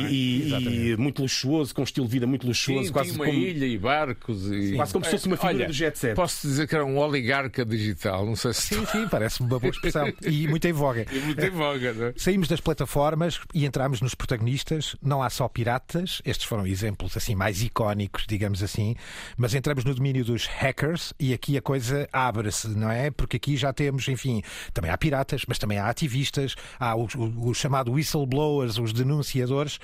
[0.48, 0.60] não é?
[0.60, 3.26] e- e muito luxuoso, com um estilo de vida muito luxuoso, Sim, quase tinha uma
[3.30, 3.38] como.
[3.38, 4.74] ilha e barcos e...
[4.76, 6.14] Quase como se fosse uma figura Olha, do jet set.
[6.14, 8.62] Posso dizer que era um oligarca digital, não sei se...
[8.74, 10.10] Sim, sim, parece-me uma boa expressão.
[10.22, 11.06] E muito em voga.
[11.10, 12.12] E muito em voga, não é?
[12.16, 14.96] Saímos das plataformas e entramos nos protagonistas.
[15.02, 18.94] Não há só piratas, estes foram exemplos assim mais icónicos, digamos assim,
[19.36, 23.10] mas entramos no domínio dos hackers e aqui a coisa abre-se, não é?
[23.10, 27.48] Porque aqui já temos, enfim, também há piratas, mas também há ativistas, há o, o-
[27.50, 29.78] o chamado whistleblowers, os denunciadores.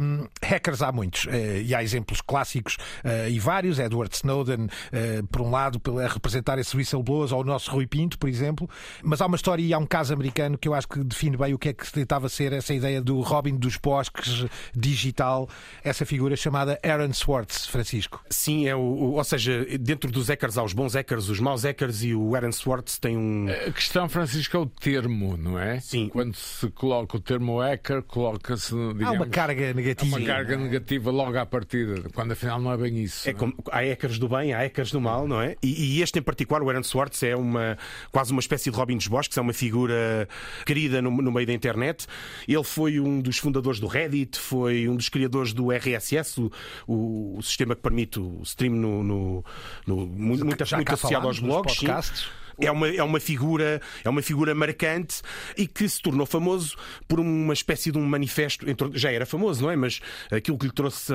[0.00, 5.26] Hum, hackers há muitos eh, e há exemplos clássicos eh, e vários, Edward Snowden, uh,
[5.28, 8.68] por um lado, a representar esses whistleblowers, ou o nosso Rui Pinto, por exemplo,
[9.02, 11.54] mas há uma história e há um caso americano que eu acho que define bem
[11.54, 15.48] o que é que se tentava ser essa ideia do Robin dos bosques digital,
[15.82, 18.24] essa figura chamada Aaron Swartz, Francisco.
[18.30, 22.02] Sim, é o, ou seja, dentro dos hackers há os bons hackers, os maus hackers
[22.02, 23.46] e o Aaron Swartz tem um.
[23.48, 25.80] A questão, Francisco, é o termo, não é?
[25.80, 26.08] Sim.
[26.08, 28.74] Quando se coloca o termo hacker, coloca-se.
[29.04, 30.16] Há uma carga negativa.
[30.16, 33.28] Há uma carga negativa logo à partida, quando afinal não é bem isso.
[33.28, 35.56] É como, há hackers do bem, há hackers do mal, não é?
[35.62, 37.78] E, e, este em particular, o Aaron Swartz, é uma,
[38.12, 40.28] quase uma espécie de Robin dos Bosques, é uma figura
[40.66, 42.06] querida no, no meio da internet.
[42.46, 46.52] Ele foi um dos fundadores do Reddit, foi um dos criadores do RSS, o,
[46.86, 49.44] o, o sistema que permite o stream no, no,
[49.86, 51.76] no muito, muito associado aos blogs.
[51.76, 52.20] Podcasts.
[52.20, 55.22] Sim é uma, é uma figura é uma figura marcante
[55.56, 56.76] e que se tornou famoso
[57.08, 59.76] por uma espécie de um manifesto já era famoso não é?
[59.76, 61.12] Mas aquilo que lhe trouxe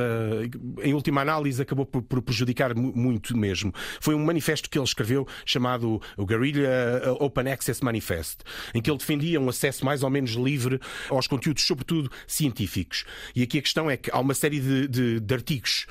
[0.83, 3.73] em última análise acabou por, por prejudicar muito mesmo.
[3.99, 8.39] Foi um manifesto que ele escreveu chamado o Guerrilla Open Access Manifest
[8.73, 10.79] em que ele defendia um acesso mais ou menos livre
[11.09, 13.05] aos conteúdos sobretudo científicos.
[13.35, 15.85] E aqui a questão é que há uma série de, de, de artigos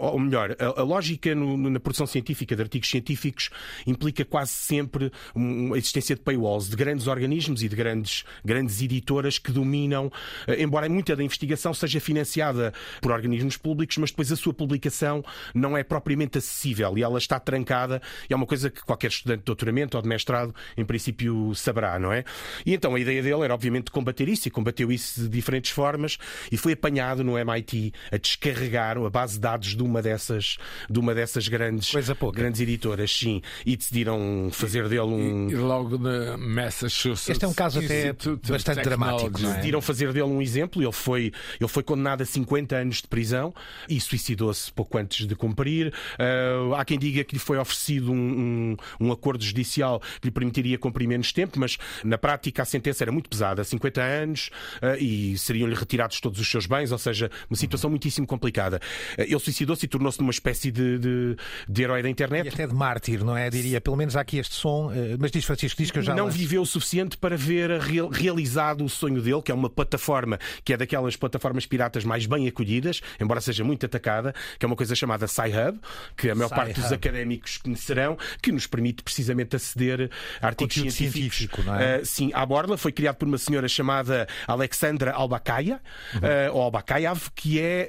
[0.00, 3.50] ou melhor a, a lógica no, na produção científica de artigos científicos
[3.86, 8.82] implica quase sempre sempre uma existência de paywalls, de grandes organismos e de grandes, grandes
[8.82, 10.10] editoras que dominam,
[10.46, 15.24] eh, embora muita da investigação seja financiada por organismos públicos, mas depois a sua publicação
[15.54, 19.40] não é propriamente acessível e ela está trancada e é uma coisa que qualquer estudante
[19.40, 22.24] de doutoramento ou de mestrado, em princípio, saberá, não é?
[22.66, 26.18] E então a ideia dele era, obviamente, combater isso e combateu isso de diferentes formas
[26.50, 30.56] e foi apanhado no MIT a descarregar a base de dados de uma dessas,
[30.90, 31.92] de uma dessas grandes,
[32.32, 35.48] grandes editoras, sim, e decidiram fazer dele um.
[35.48, 37.30] E, logo na Massachusetts.
[37.30, 38.14] Este é um caso até
[38.46, 39.40] bastante dramático.
[39.40, 39.52] Não é?
[39.54, 40.82] Decidiram fazer dele um exemplo.
[40.82, 43.52] Ele foi, ele foi condenado a 50 anos de prisão
[43.88, 45.92] e suicidou-se pouco antes de cumprir.
[46.14, 50.30] Uh, há quem diga que lhe foi oferecido um, um, um, acordo judicial que lhe
[50.30, 54.50] permitiria cumprir menos tempo, mas na prática a sentença era muito pesada 50 anos
[54.82, 58.80] uh, e seriam-lhe retirados todos os seus bens, ou seja, uma situação muitíssimo complicada.
[59.18, 61.36] Uh, ele suicidou-se e tornou-se numa espécie de, de,
[61.68, 62.46] de herói da internet.
[62.46, 63.48] E até de mártir, não é?
[63.48, 66.14] Diria, pelo menos há aqui este som eh, mas diz Francisco, diz que eu já.
[66.14, 67.70] Não viveu o suficiente para ver
[68.10, 72.48] realizado o sonho dele, que é uma plataforma que é daquelas plataformas piratas mais bem
[72.48, 75.78] acolhidas, embora seja muito atacada, que é uma coisa chamada Sci-Hub,
[76.16, 80.92] que a maior parte dos académicos conhecerão, que nos permite precisamente aceder a artigos Conteúdo
[80.92, 81.66] científicos.
[81.80, 82.00] É?
[82.00, 85.80] Uh, sim, à borla foi criado por uma senhora chamada Alexandra Albakaya,
[86.14, 86.20] uhum.
[86.20, 87.88] uh, ou Albakayav, que é,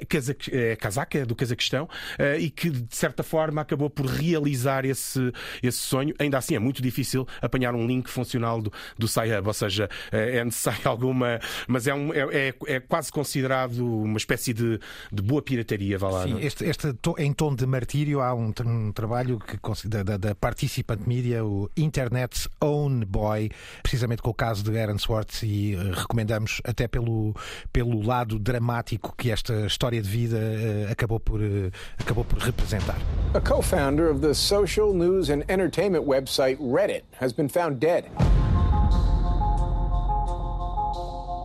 [0.52, 5.78] é casaca do Cazaquistão, uh, e que de certa forma acabou por realizar esse, esse
[5.78, 6.14] sonho.
[6.18, 9.90] Ainda assim é muito muito difícil apanhar um link funcional do, do Sci-Hub, ou seja,
[10.12, 11.40] é, é necessário alguma.
[11.66, 14.78] Mas é, um, é, é, é quase considerado uma espécie de,
[15.12, 16.22] de boa pirataria, vá lá.
[16.24, 16.40] Sim, não?
[16.40, 21.44] este, este, em tom de martírio há um, um trabalho que, da, da Participant Media,
[21.44, 23.50] o Internet's Own Boy,
[23.82, 27.34] precisamente com o caso de Aaron Swartz, e uh, recomendamos até pelo,
[27.72, 32.96] pelo lado dramático que esta história de vida uh, acabou, por, uh, acabou por representar.
[33.34, 38.10] A co-founder of the social news and entertainment website Reddit has been found dead.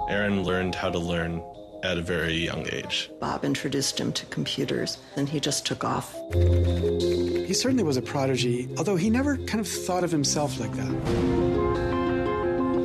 [0.09, 1.41] Aaron learned how to learn
[1.83, 3.09] at a very young age.
[3.19, 6.13] Bob introduced him to computers, and he just took off.
[6.33, 12.04] He certainly was a prodigy, although he never kind of thought of himself like that.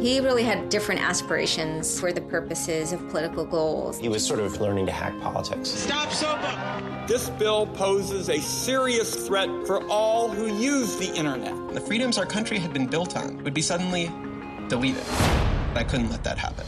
[0.00, 3.98] He really had different aspirations for the purposes of political goals.
[3.98, 5.68] He was sort of learning to hack politics.
[5.68, 7.06] Stop SOPA!
[7.06, 11.74] This bill poses a serious threat for all who use the internet.
[11.74, 14.10] The freedoms our country had been built on would be suddenly
[14.68, 15.04] deleted.
[15.74, 16.64] I couldn't let that happen.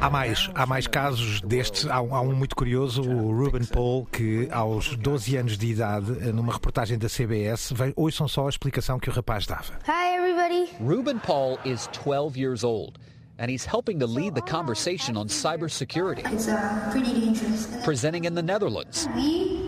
[0.00, 1.86] Há mais, há mais casos destes.
[1.86, 6.54] Há, há, um muito curioso, o Ruben Paul, que aos 12 anos de idade, numa
[6.54, 9.78] reportagem da CBS, veio, ouçam só a explicação que o rapaz dava.
[9.86, 10.70] Hi, everybody.
[10.82, 12.98] Ruben Paul is 12 years old.
[13.38, 16.30] And he's helping to lead the conversation on cybersecurity.
[16.32, 17.66] It's uh, pretty dangerous.
[17.84, 19.06] Presenting in the Netherlands.
[19.14, 19.59] We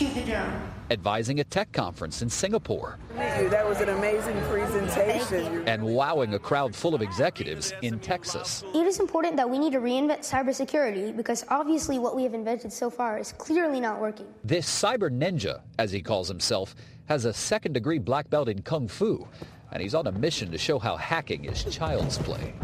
[0.00, 0.72] shoot the drone.
[0.90, 2.98] advising a tech conference in Singapore.
[3.14, 5.68] That was an amazing presentation.
[5.68, 8.64] And wowing a crowd full of executives in Texas.
[8.74, 12.72] It is important that we need to reinvent cybersecurity because obviously what we have invented
[12.72, 14.26] so far is clearly not working.
[14.42, 16.74] This cyber ninja, as he calls himself,
[17.06, 19.28] has a second degree black belt in Kung Fu,
[19.72, 22.54] and he's on a mission to show how hacking is child's play.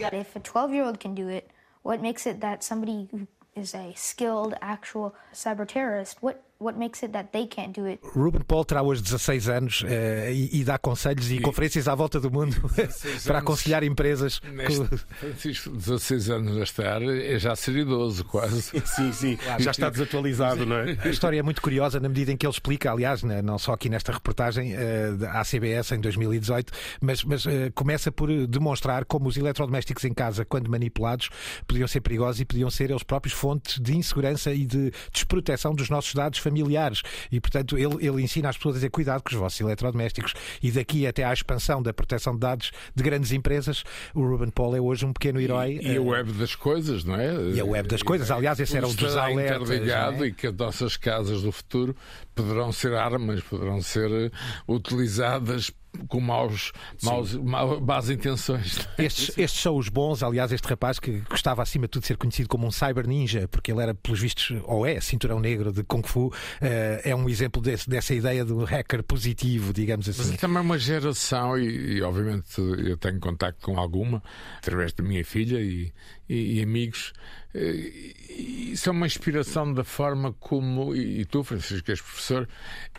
[0.00, 1.48] If a 12 year old can do it,
[1.82, 7.02] what makes it that somebody who is a skilled actual cyber terrorist, what what makes
[7.02, 8.00] it that they can't do it?
[8.02, 9.86] Ruben Paul terá hoje 16 anos uh,
[10.30, 12.56] e, e, dá conselhos e, e, conferências à volta do mundo
[13.26, 14.40] para aconselhar empresas.
[14.40, 18.62] Neste, Francisco, 16 anos a estar, é já ser idoso, quase.
[18.84, 20.96] Sim, sim, claro, já está desatualizado, não é?
[21.02, 23.88] A história é muito curiosa na medida em que ele explica, aliás, não só aqui
[23.88, 29.36] nesta reportagem uh, da ACBS em 2018, mas, mas uh, começa por demonstrar como os
[29.36, 31.30] eletrodomésticos em casa, quando manipulados,
[31.66, 35.90] podiam ser perigosos e podiam ser eles próprios fontes de insegurança e de desproteção dos
[35.90, 37.02] nossos dados familiares.
[37.32, 40.34] E, portanto, ele, ele ensina as pessoas a dizer cuidado com os vossos eletrodomésticos.
[40.62, 43.82] E daqui até à expansão da proteção de dados de grandes empresas,
[44.14, 45.80] o Ruben Paul é hoje um pequeno herói.
[45.82, 47.34] E, e a web das coisas, não é?
[47.54, 48.30] E a web das coisas.
[48.30, 49.68] Aliás, esse era um dos alertas.
[49.68, 50.28] interligado é?
[50.28, 51.96] e que as nossas casas do futuro
[52.34, 54.30] poderão ser armas, poderão ser eh,
[54.68, 55.72] utilizadas
[56.08, 58.86] com maus, maus, maus, más intenções.
[58.98, 60.22] Estes, estes são os bons.
[60.22, 63.48] Aliás, este rapaz que gostava acima de tudo de ser conhecido como um cyber ninja,
[63.48, 67.28] porque ele era, pelos vistos, ou é, cinturão negro de Kung Fu, eh, é um
[67.28, 70.30] exemplo desse, dessa ideia do hacker positivo, digamos assim.
[70.30, 74.22] Mas também uma geração, e, e, obviamente eu tenho contacto com alguma,
[74.58, 75.92] através da minha filha e,
[76.28, 77.12] e, e amigos,
[77.54, 82.48] eh, isso é uma inspiração da forma como, e tu, Francisco, és professor,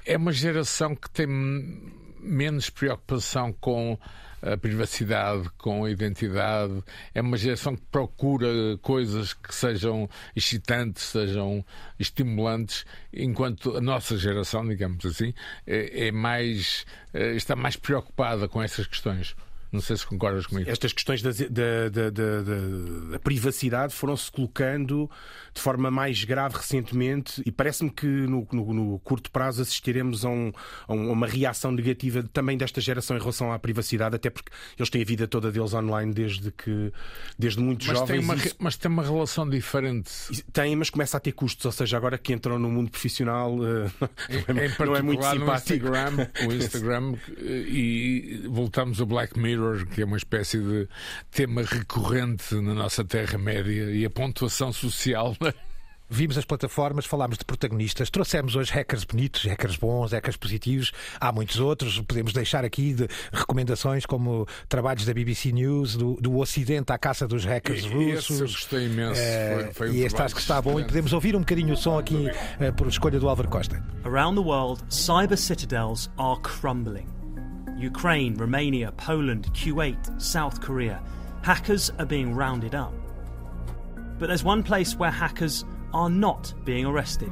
[0.05, 1.27] é uma geração que tem
[2.25, 3.97] menos preocupação com
[4.41, 6.83] a privacidade, com a identidade.
[7.13, 8.47] É uma geração que procura
[8.81, 11.65] coisas que sejam excitantes, sejam
[11.99, 15.33] estimulantes, enquanto a nossa geração, digamos assim,
[15.65, 19.35] é, é mais, é, está mais preocupada com essas questões.
[19.75, 20.69] Não sei se concordas comigo.
[20.69, 22.09] Estas questões da, da, da,
[23.11, 25.09] da privacidade foram-se colocando
[25.53, 30.29] de forma mais grave recentemente e parece-me que no, no, no, curto prazo assistiremos a,
[30.29, 30.51] um,
[30.87, 35.01] a, uma reação negativa também desta geração em relação à privacidade, até porque eles têm
[35.01, 36.91] a vida toda deles online desde que
[37.37, 38.07] desde muito mas jovens.
[38.07, 40.09] Tem uma, mas tem uma relação diferente.
[40.53, 43.91] Tem, mas começa a ter custos, ou seja, agora que entram no mundo profissional uh,
[44.47, 45.85] não, é, não é muito simpático.
[45.85, 50.87] Instagram, o Instagram e voltamos ao Black Mirror que é uma espécie de
[51.31, 55.35] tema recorrente na nossa Terra-média e a pontuação social.
[55.41, 55.53] Né?
[56.07, 60.91] Vimos as plataformas, falámos de protagonistas, trouxemos hoje hackers bonitos, hackers bons, hackers positivos.
[61.19, 66.37] Há muitos outros, podemos deixar aqui de recomendações como trabalhos da BBC News, do, do
[66.37, 68.29] Ocidente à caça dos hackers e, russos.
[68.29, 69.19] Esse eu gostei imenso.
[69.19, 71.73] É, foi, foi um e este acho que está bom e podemos ouvir um bocadinho
[71.73, 73.83] o som aqui uh, por escolha do Álvaro Costa.
[74.03, 77.07] Around the world, cyber citadels are crumbling.
[77.77, 81.01] Ukraine, Romania, Poland, Kuwait, South Korea.
[81.41, 82.93] Hackers are being rounded up.
[84.17, 87.31] But there's one place where hackers are not being arrested.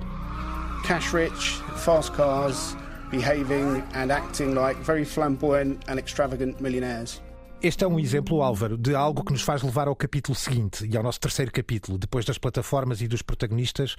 [0.83, 2.75] Cash rich, fast cars,
[3.09, 7.21] behaving and acting like very flamboyant and extravagant millionaires.
[7.63, 10.97] Este é um exemplo, Álvaro, de algo que nos faz levar ao capítulo seguinte e
[10.97, 13.95] ao nosso terceiro capítulo, depois das plataformas e dos protagonistas.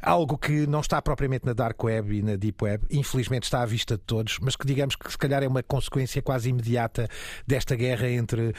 [0.00, 3.66] Algo que não está propriamente na Dark Web e na Deep Web, infelizmente está à
[3.66, 7.08] vista de todos, mas que digamos que se calhar é uma consequência quase imediata
[7.44, 8.54] desta guerra entre uh,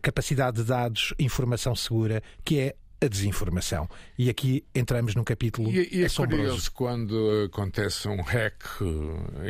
[0.00, 3.88] capacidade de dados, informação segura, que é a desinformação.
[4.18, 6.42] E aqui entramos num capítulo e, e é assombroso.
[6.42, 8.62] curioso quando acontece um hack,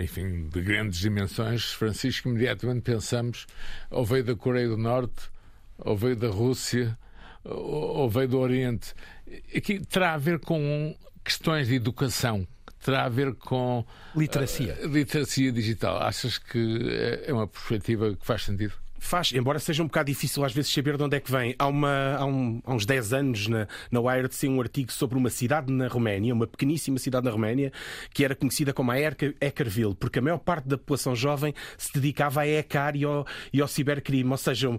[0.02, 3.46] enfim, de grandes dimensões, Francisco, imediatamente pensamos
[3.90, 5.30] ou veio da Coreia do Norte,
[5.78, 6.98] ou veio da Rússia,
[7.44, 8.94] ou veio do Oriente.
[9.54, 12.46] Aqui terá a ver com questões de educação,
[12.84, 13.84] terá a ver com
[14.14, 15.98] literacia, uh, literacia digital.
[16.02, 16.80] Achas que
[17.26, 18.74] é uma perspectiva que faz sentido?
[18.98, 21.54] Faz, embora seja um bocado difícil às vezes saber de onde é que vem.
[21.58, 25.18] Há, uma, há, um, há uns 10 anos na, na Wired saiu um artigo sobre
[25.18, 27.72] uma cidade na Roménia, uma pequeníssima cidade na Roménia,
[28.12, 32.40] que era conhecida como a Eckerville, porque a maior parte da população jovem se dedicava
[32.40, 34.30] a ECAR e ao, e ao cibercrime.
[34.30, 34.78] Ou seja, uh,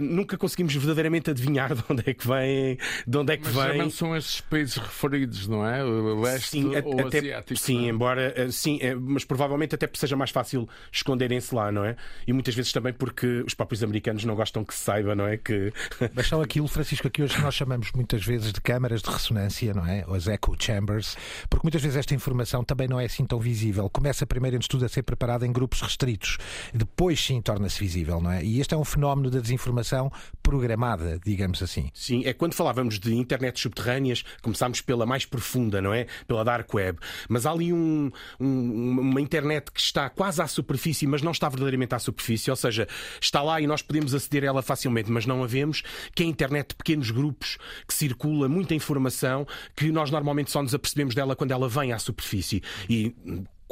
[0.00, 2.78] nunca conseguimos verdadeiramente adivinhar de onde é que vem.
[3.06, 3.90] De onde é que Mas vem.
[3.90, 5.84] são esses países referidos, não é?
[5.84, 7.60] O leste sim, ou até, asiático.
[7.60, 7.88] Sim, é?
[7.88, 8.34] embora.
[8.36, 11.96] Uh, sim, uh, mas provavelmente até seja mais fácil esconderem-se lá, não é?
[12.26, 15.36] E muitas vezes também porque os próprios americanos não gostam que se saiba, não é?
[15.36, 15.72] Que...
[16.14, 19.86] Mas são aquilo, Francisco, que hoje nós chamamos muitas vezes de câmaras de ressonância, não
[19.86, 20.04] é?
[20.08, 21.16] As echo chambers,
[21.48, 23.88] porque muitas vezes esta informação também não é assim tão visível.
[23.90, 26.38] Começa primeiro, antes de tudo, a ser preparada em grupos restritos.
[26.72, 28.44] Depois, sim, torna-se visível, não é?
[28.44, 30.10] E este é um fenómeno da desinformação
[30.42, 31.90] programada, digamos assim.
[31.94, 36.06] Sim, é quando falávamos de internet subterrâneas, começámos pela mais profunda, não é?
[36.26, 36.98] Pela dark web.
[37.28, 41.48] Mas há ali um, um, uma internet que está quase à superfície, mas não está
[41.48, 42.86] verdadeiramente à superfície, ou seja,
[43.24, 45.82] está lá e nós podemos aceder a ela facilmente, mas não a vemos,
[46.14, 49.46] que é a internet de pequenos grupos que circula muita informação
[49.76, 52.62] que nós normalmente só nos apercebemos dela quando ela vem à superfície.
[52.88, 53.14] E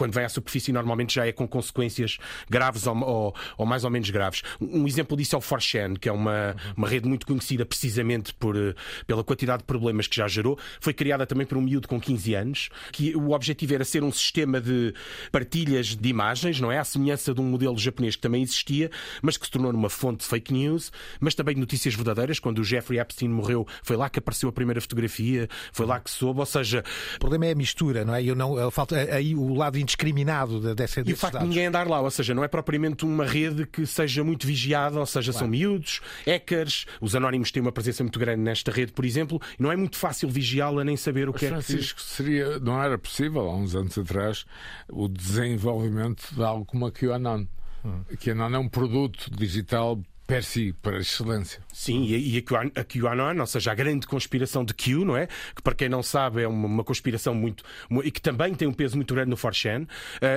[0.03, 2.18] quando vem à superfície normalmente já é com consequências
[2.50, 4.42] graves ou, ou, ou mais ou menos graves.
[4.61, 8.57] Um exemplo disso é o 4chan, que é uma, uma rede muito conhecida precisamente por,
[8.57, 8.74] eh,
[9.07, 10.59] pela quantidade de problemas que já gerou.
[10.80, 14.11] Foi criada também por um miúdo com 15 anos, que o objetivo era ser um
[14.11, 14.92] sistema de
[15.30, 16.80] partilhas de imagens, não é?
[16.80, 18.90] À semelhança de um modelo japonês que também existia,
[19.22, 20.90] mas que se tornou numa fonte de fake news,
[21.20, 22.40] mas também de notícias verdadeiras.
[22.40, 26.11] Quando o Jeffrey Epstein morreu, foi lá que apareceu a primeira fotografia, foi lá que
[26.11, 26.82] soube, ou seja...
[27.14, 28.24] O problema é a mistura, não é?
[28.24, 31.49] Eu não, falta aí o lado indiscriminado dessa E o facto dados.
[31.49, 34.99] de ninguém andar lá, ou seja, não é propriamente uma rede que seja muito vigiada,
[34.99, 35.45] ou seja, claro.
[35.45, 39.62] são miúdos, hackers, os anónimos têm uma presença muito grande nesta rede, por exemplo, e
[39.62, 42.11] não é muito fácil vigiá-la nem saber o Mas, que Francisco, é que...
[42.11, 44.45] seria, não era possível, há uns anos atrás,
[44.88, 47.47] o desenvolvimento de algo como a QAnon.
[47.84, 48.03] Hum.
[48.20, 51.61] QAnon é um produto digital per si, para excelência.
[51.73, 52.39] Sim, e
[52.77, 55.27] a QAnon, ou seja, a grande conspiração de Q, não é?
[55.57, 57.64] Que para quem não sabe é uma, uma conspiração muito.
[58.05, 59.89] e que também tem um peso muito grande no 4chan, uh,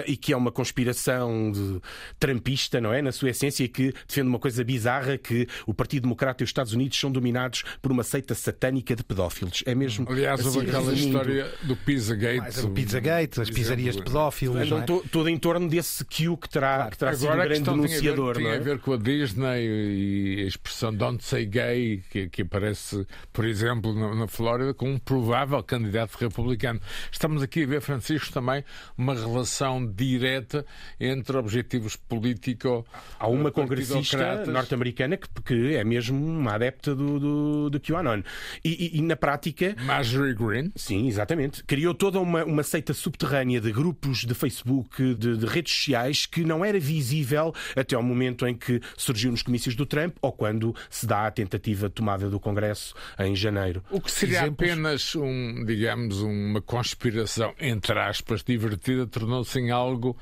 [0.07, 1.81] e que é uma conspiração de,
[2.17, 3.01] trampista, não é?
[3.01, 6.49] Na sua essência, e que defende uma coisa bizarra: que o Partido Democrata e os
[6.49, 9.61] Estados Unidos são dominados por uma seita satânica de pedófilos.
[9.65, 10.07] É mesmo.
[10.09, 11.07] Aliás, assim, houve aquela resumindo.
[11.07, 12.39] história do Pizzagate.
[12.39, 14.65] Mais o Pizzagate, as pizzarias de pedófilos.
[14.65, 15.07] Então, é?
[15.09, 18.35] todo em torno desse Q que terá, que terá Agora, sido um grande denunciador.
[18.35, 18.73] Tinha a ver, não é?
[18.73, 23.45] a ver com a Disney e a expressão don't say gay, que, que aparece, por
[23.45, 26.79] exemplo, na, na, Flórida, com um provável candidato republicano.
[27.11, 28.63] Estamos aqui a ver, Francisco, também
[28.95, 30.63] uma relação direta
[30.99, 32.83] entre objetivos políticos.
[33.19, 38.21] Há uma congressista norte-americana que, que, é mesmo uma adepta do, do, do QAnon.
[38.63, 39.75] E, e, e, na prática.
[39.83, 40.71] Marjorie Green.
[40.75, 41.63] Sim, exatamente.
[41.63, 46.43] Criou toda uma, uma seita subterrânea de grupos de Facebook, de, de redes sociais, que
[46.43, 50.75] não era visível até ao momento em que surgiu nos comícios do Trump ou quando
[50.89, 53.83] se dá a tentativa de tomada do Congresso em janeiro.
[53.89, 54.69] O que seria Exemplos...
[54.69, 60.17] apenas um, digamos, uma conspiração, entre aspas, divertida, tornou-se em algo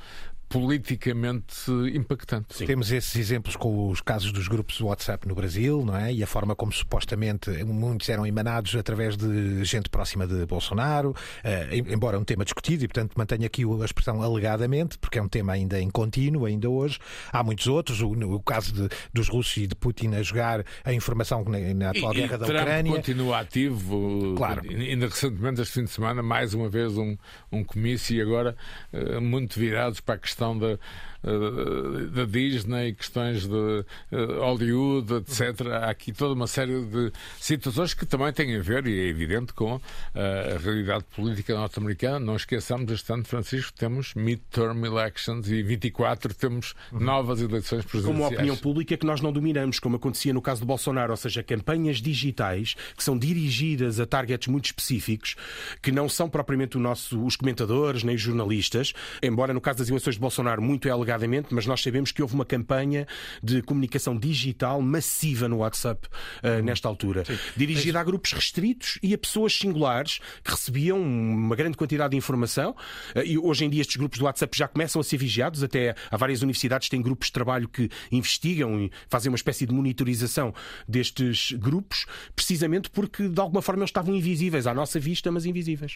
[0.54, 2.58] politicamente impactante.
[2.58, 2.68] Sim.
[2.68, 6.14] Temos esses exemplos com os casos dos grupos WhatsApp no Brasil, não é?
[6.14, 11.70] E a forma como supostamente muitos eram emanados através de gente próxima de Bolsonaro, eh,
[11.88, 15.54] embora um tema discutido e, portanto, mantenho aqui a expressão alegadamente, porque é um tema
[15.54, 17.00] ainda em contínuo, ainda hoje.
[17.32, 20.94] Há muitos outros, o, o caso de, dos russos e de Putin a jogar a
[20.94, 22.92] informação na, na atual e, guerra e da Trump Ucrânia.
[22.92, 24.36] continua ativo.
[24.38, 24.62] Claro.
[24.70, 27.18] Ainda recentemente, este fim de semana, mais uma vez um,
[27.52, 28.56] um comício e agora
[28.94, 30.78] uh, muito virados para a questão questão da, eh,
[31.24, 35.68] da Disney, questões de eh, Hollywood, etc.
[35.68, 39.54] Há aqui toda uma série de situações que também têm a ver, e é evidente,
[39.54, 39.80] com
[40.14, 42.20] eh, a realidade política norte-americana.
[42.20, 48.06] Não esqueçamos, este ano, Francisco, temos midterm elections e 24 temos novas eleições presidenciais.
[48.06, 51.18] Como a opinião pública que nós não dominamos, como acontecia no caso do Bolsonaro, ou
[51.18, 55.36] seja, campanhas digitais que são dirigidas a targets muito específicos,
[55.82, 60.16] que não são propriamente nosso, os comentadores nem os jornalistas, embora no caso das eleições
[60.16, 63.08] de Bolsonaro muito é alegadamente, mas nós sabemos que houve uma campanha
[63.42, 67.38] de comunicação digital massiva no WhatsApp uh, nesta altura, Sim.
[67.56, 72.76] dirigida a grupos restritos e a pessoas singulares que recebiam uma grande quantidade de informação.
[73.16, 75.96] Uh, e hoje em dia estes grupos do WhatsApp já começam a ser vigiados, até
[76.10, 79.74] há várias universidades que têm grupos de trabalho que investigam e fazem uma espécie de
[79.74, 80.54] monitorização
[80.88, 82.06] destes grupos,
[82.36, 85.96] precisamente porque de alguma forma eles estavam invisíveis à nossa vista, mas invisíveis.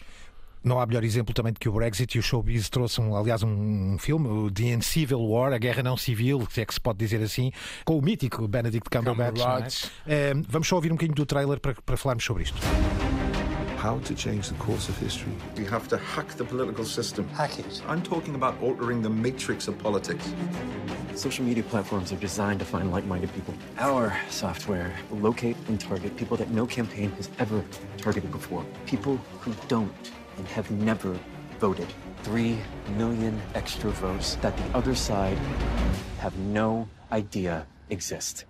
[0.62, 3.42] Não há melhor exemplo também do que o Brexit e o showbiz trouxe, um, aliás,
[3.42, 6.80] um, um filme, o The Uncivil War, a Guerra Não Civil, se é que se
[6.80, 7.52] pode dizer assim,
[7.84, 9.38] com o mítico Benedict Cumberbatch.
[9.38, 9.84] Cumberbatch.
[10.06, 10.30] É?
[10.30, 12.58] É, vamos só ouvir um bocadinho do trailer para, para falarmos sobre isto.
[13.78, 15.32] How to change the course of history?
[15.56, 17.28] We have to hack the political system.
[17.28, 17.80] Hack it?
[17.88, 20.34] I'm talking about altering the matrix of politics.
[21.14, 23.54] Social media platforms are designed to find like minded people.
[23.78, 27.62] Our software will locate and target people that no campaign has ever
[27.96, 28.64] targeted before.
[28.84, 29.92] People who don't
[30.38, 31.16] and have never
[31.60, 31.88] voted.
[32.22, 32.56] Three
[32.96, 35.38] million extra votes that the other side
[36.20, 38.46] have no idea exist.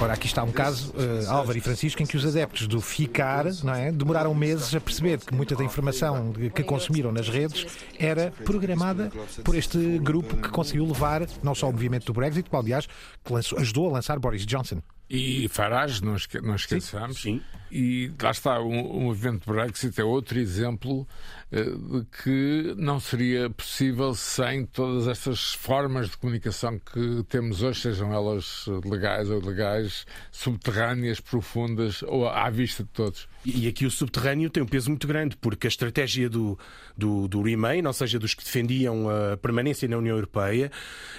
[0.00, 3.46] Ora, aqui está um caso, uh, Álvaro e Francisco, em que os adeptos do ficar
[3.64, 7.66] não é, demoraram meses a perceber que muita da informação que consumiram nas redes
[7.98, 9.10] era programada
[9.42, 12.86] por este grupo que conseguiu levar não só o movimento do Brexit, que, aliás,
[13.24, 14.80] que lançou, ajudou a lançar Boris Johnson.
[15.10, 17.22] E Farage, não, esque não esqueçamos.
[17.22, 17.40] Sim.
[17.70, 21.06] E lá está, o, o movimento Brexit é outro exemplo
[21.52, 27.80] uh, de que não seria possível sem todas estas formas de comunicação que temos hoje,
[27.80, 33.28] sejam elas legais ou ilegais, subterrâneas, profundas ou à vista de todos.
[33.44, 36.58] E aqui o subterrâneo tem um peso muito grande, porque a estratégia do,
[36.96, 40.70] do, do Remain, ou seja, dos que defendiam a permanência na União Europeia,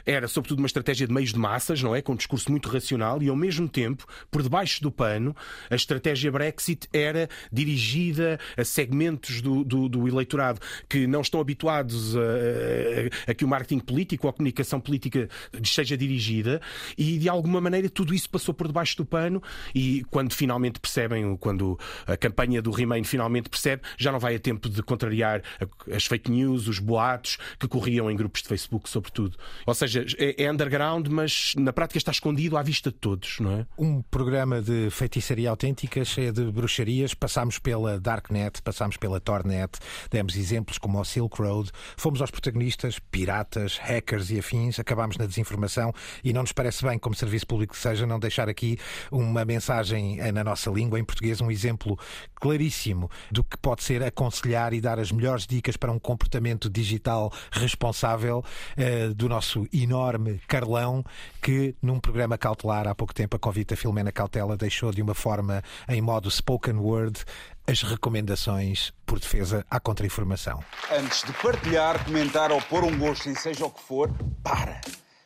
[0.06, 2.02] era sobretudo uma estratégia de meios de massas, não é?
[2.02, 5.34] Com um discurso muito racional e ao mesmo tempo tempo, por debaixo do pano,
[5.70, 10.60] a estratégia Brexit era dirigida a segmentos do, do, do eleitorado
[10.90, 15.30] que não estão habituados a, a, a, que o marketing político ou a comunicação política
[15.64, 16.62] seja dirigida
[16.98, 19.42] e, de alguma maneira, tudo isso passou por debaixo do pano
[19.74, 24.40] e quando finalmente percebem, quando a campanha do Remain finalmente percebe, já não vai a
[24.40, 25.42] tempo de contrariar
[25.90, 29.38] as fake news, os boatos que corriam em grupos de Facebook, sobretudo.
[29.66, 33.52] Ou seja, é, é underground, mas na prática está escondido à vista de todos, não
[33.52, 33.66] é?
[33.78, 37.14] Um programa de feitiçaria autêntica, cheio de bruxarias.
[37.14, 39.80] Passámos pela Darknet, passámos pela Tornet,
[40.12, 45.26] demos exemplos como o Silk Road, fomos aos protagonistas, piratas, hackers e afins, acabámos na
[45.26, 48.78] desinformação e não nos parece bem, como serviço público que seja, não deixar aqui
[49.10, 51.98] uma mensagem na nossa língua, em português, um exemplo
[52.36, 57.32] claríssimo do que pode ser aconselhar e dar as melhores dicas para um comportamento digital
[57.50, 58.44] responsável
[58.76, 61.02] eh, do nosso enorme Carlão,
[61.42, 65.14] que num programa cautelar há pouco tempo, a convite a Filomena Cautela deixou de uma
[65.14, 67.24] forma em modo spoken word
[67.68, 70.64] as recomendações por defesa à contra-informação.
[70.92, 74.12] Antes de partilhar, comentar ou pôr um gosto em seja o que for,
[74.44, 74.82] para!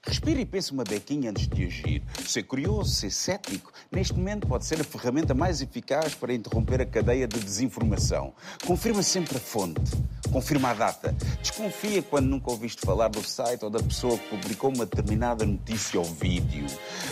[0.05, 2.03] Respire e pense uma bequinha antes de agir.
[2.27, 6.85] Ser curioso, ser cético, neste momento pode ser a ferramenta mais eficaz para interromper a
[6.85, 8.33] cadeia de desinformação.
[8.65, 9.81] Confirma sempre a fonte.
[10.29, 11.15] Confirma a data.
[11.41, 15.99] Desconfia quando nunca ouviste falar do site ou da pessoa que publicou uma determinada notícia
[15.99, 16.65] ou vídeo.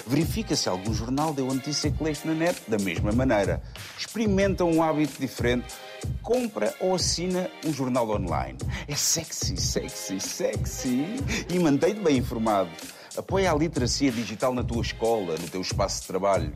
[0.05, 3.61] Verifica se algum jornal deu a notícia que leste na net da mesma maneira.
[3.97, 5.73] Experimenta um hábito diferente
[6.21, 8.57] compra ou assina um jornal online.
[8.87, 11.05] É sexy, sexy, sexy
[11.49, 12.69] e mantém-te bem informado.
[13.17, 16.53] Apoia a literacia digital na tua escola, no teu espaço de trabalho.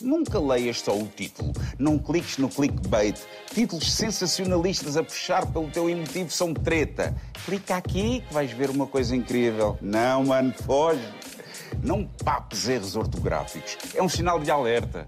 [0.00, 1.52] Nunca leias só o título.
[1.78, 3.18] Não cliques no clickbait.
[3.52, 7.14] Títulos sensacionalistas a puxar pelo teu emotivo são treta.
[7.44, 9.78] Clica aqui que vais ver uma coisa incrível.
[9.80, 11.02] Não, mano, foge.
[11.82, 13.78] Não papes erros ortográficos.
[13.94, 15.06] É um sinal de alerta.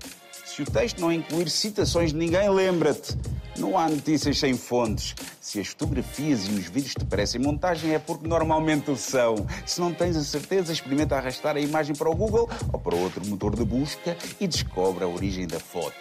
[0.59, 3.17] Se o texto não incluir citações de ninguém, lembra-te.
[3.59, 5.15] Não há notícias sem fontes.
[5.41, 9.47] Se as fotografias e os vídeos te parecem montagem, é porque normalmente o são.
[9.65, 13.25] Se não tens a certeza, experimenta arrastar a imagem para o Google ou para outro
[13.29, 15.95] motor de busca e descobre a origem da foto.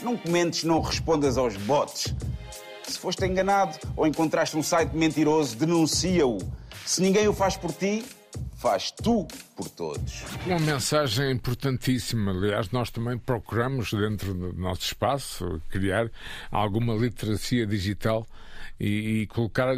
[0.00, 2.14] Não comentes, não respondas aos bots.
[2.84, 6.38] Se foste enganado ou encontraste um site mentiroso, denuncia-o.
[6.84, 8.04] Se ninguém o faz por ti,
[8.56, 10.24] faz tu por todos.
[10.46, 12.32] Uma mensagem importantíssima.
[12.32, 16.10] Aliás, nós também procuramos, dentro do nosso espaço, criar
[16.50, 18.26] alguma literacia digital
[18.80, 19.68] e, e colocar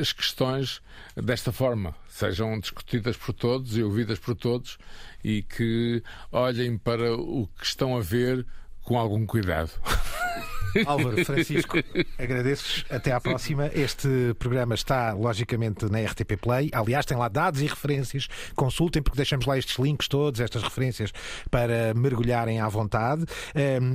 [0.00, 0.80] as questões
[1.16, 4.78] desta forma, sejam discutidas por todos e ouvidas por todos
[5.22, 8.46] e que olhem para o que estão a ver
[8.82, 9.70] com algum cuidado.
[10.86, 11.76] Álvaro, Francisco,
[12.18, 12.84] agradeço-vos.
[12.90, 13.70] Até à próxima.
[13.74, 16.70] Este programa está, logicamente, na RTP Play.
[16.72, 18.28] Aliás, tem lá dados e referências.
[18.54, 21.12] Consultem, porque deixamos lá estes links todos, estas referências,
[21.50, 23.24] para mergulharem à vontade.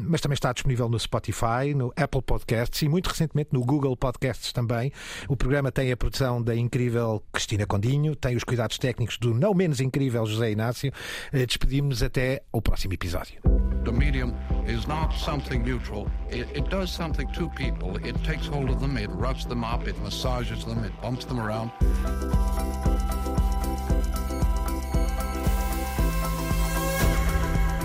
[0.08, 4.52] Mas também está disponível no Spotify, no Apple Podcasts e, muito recentemente, no Google Podcasts
[4.54, 4.92] também.
[5.28, 9.54] O programa tem a produção da incrível Cristina Condinho, tem os cuidados técnicos do não
[9.54, 10.92] menos incrível José Inácio.
[11.32, 13.40] Eh, despedimos-nos até o próximo episódio.
[13.86, 14.34] The medium
[14.68, 16.08] is not something neutral.
[16.32, 17.98] It, it does something to people.
[18.06, 21.40] It takes hold of them, it roughs them up, it massages them, it bumps them
[21.40, 21.72] around.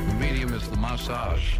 [0.06, 1.54] The medium is the massage.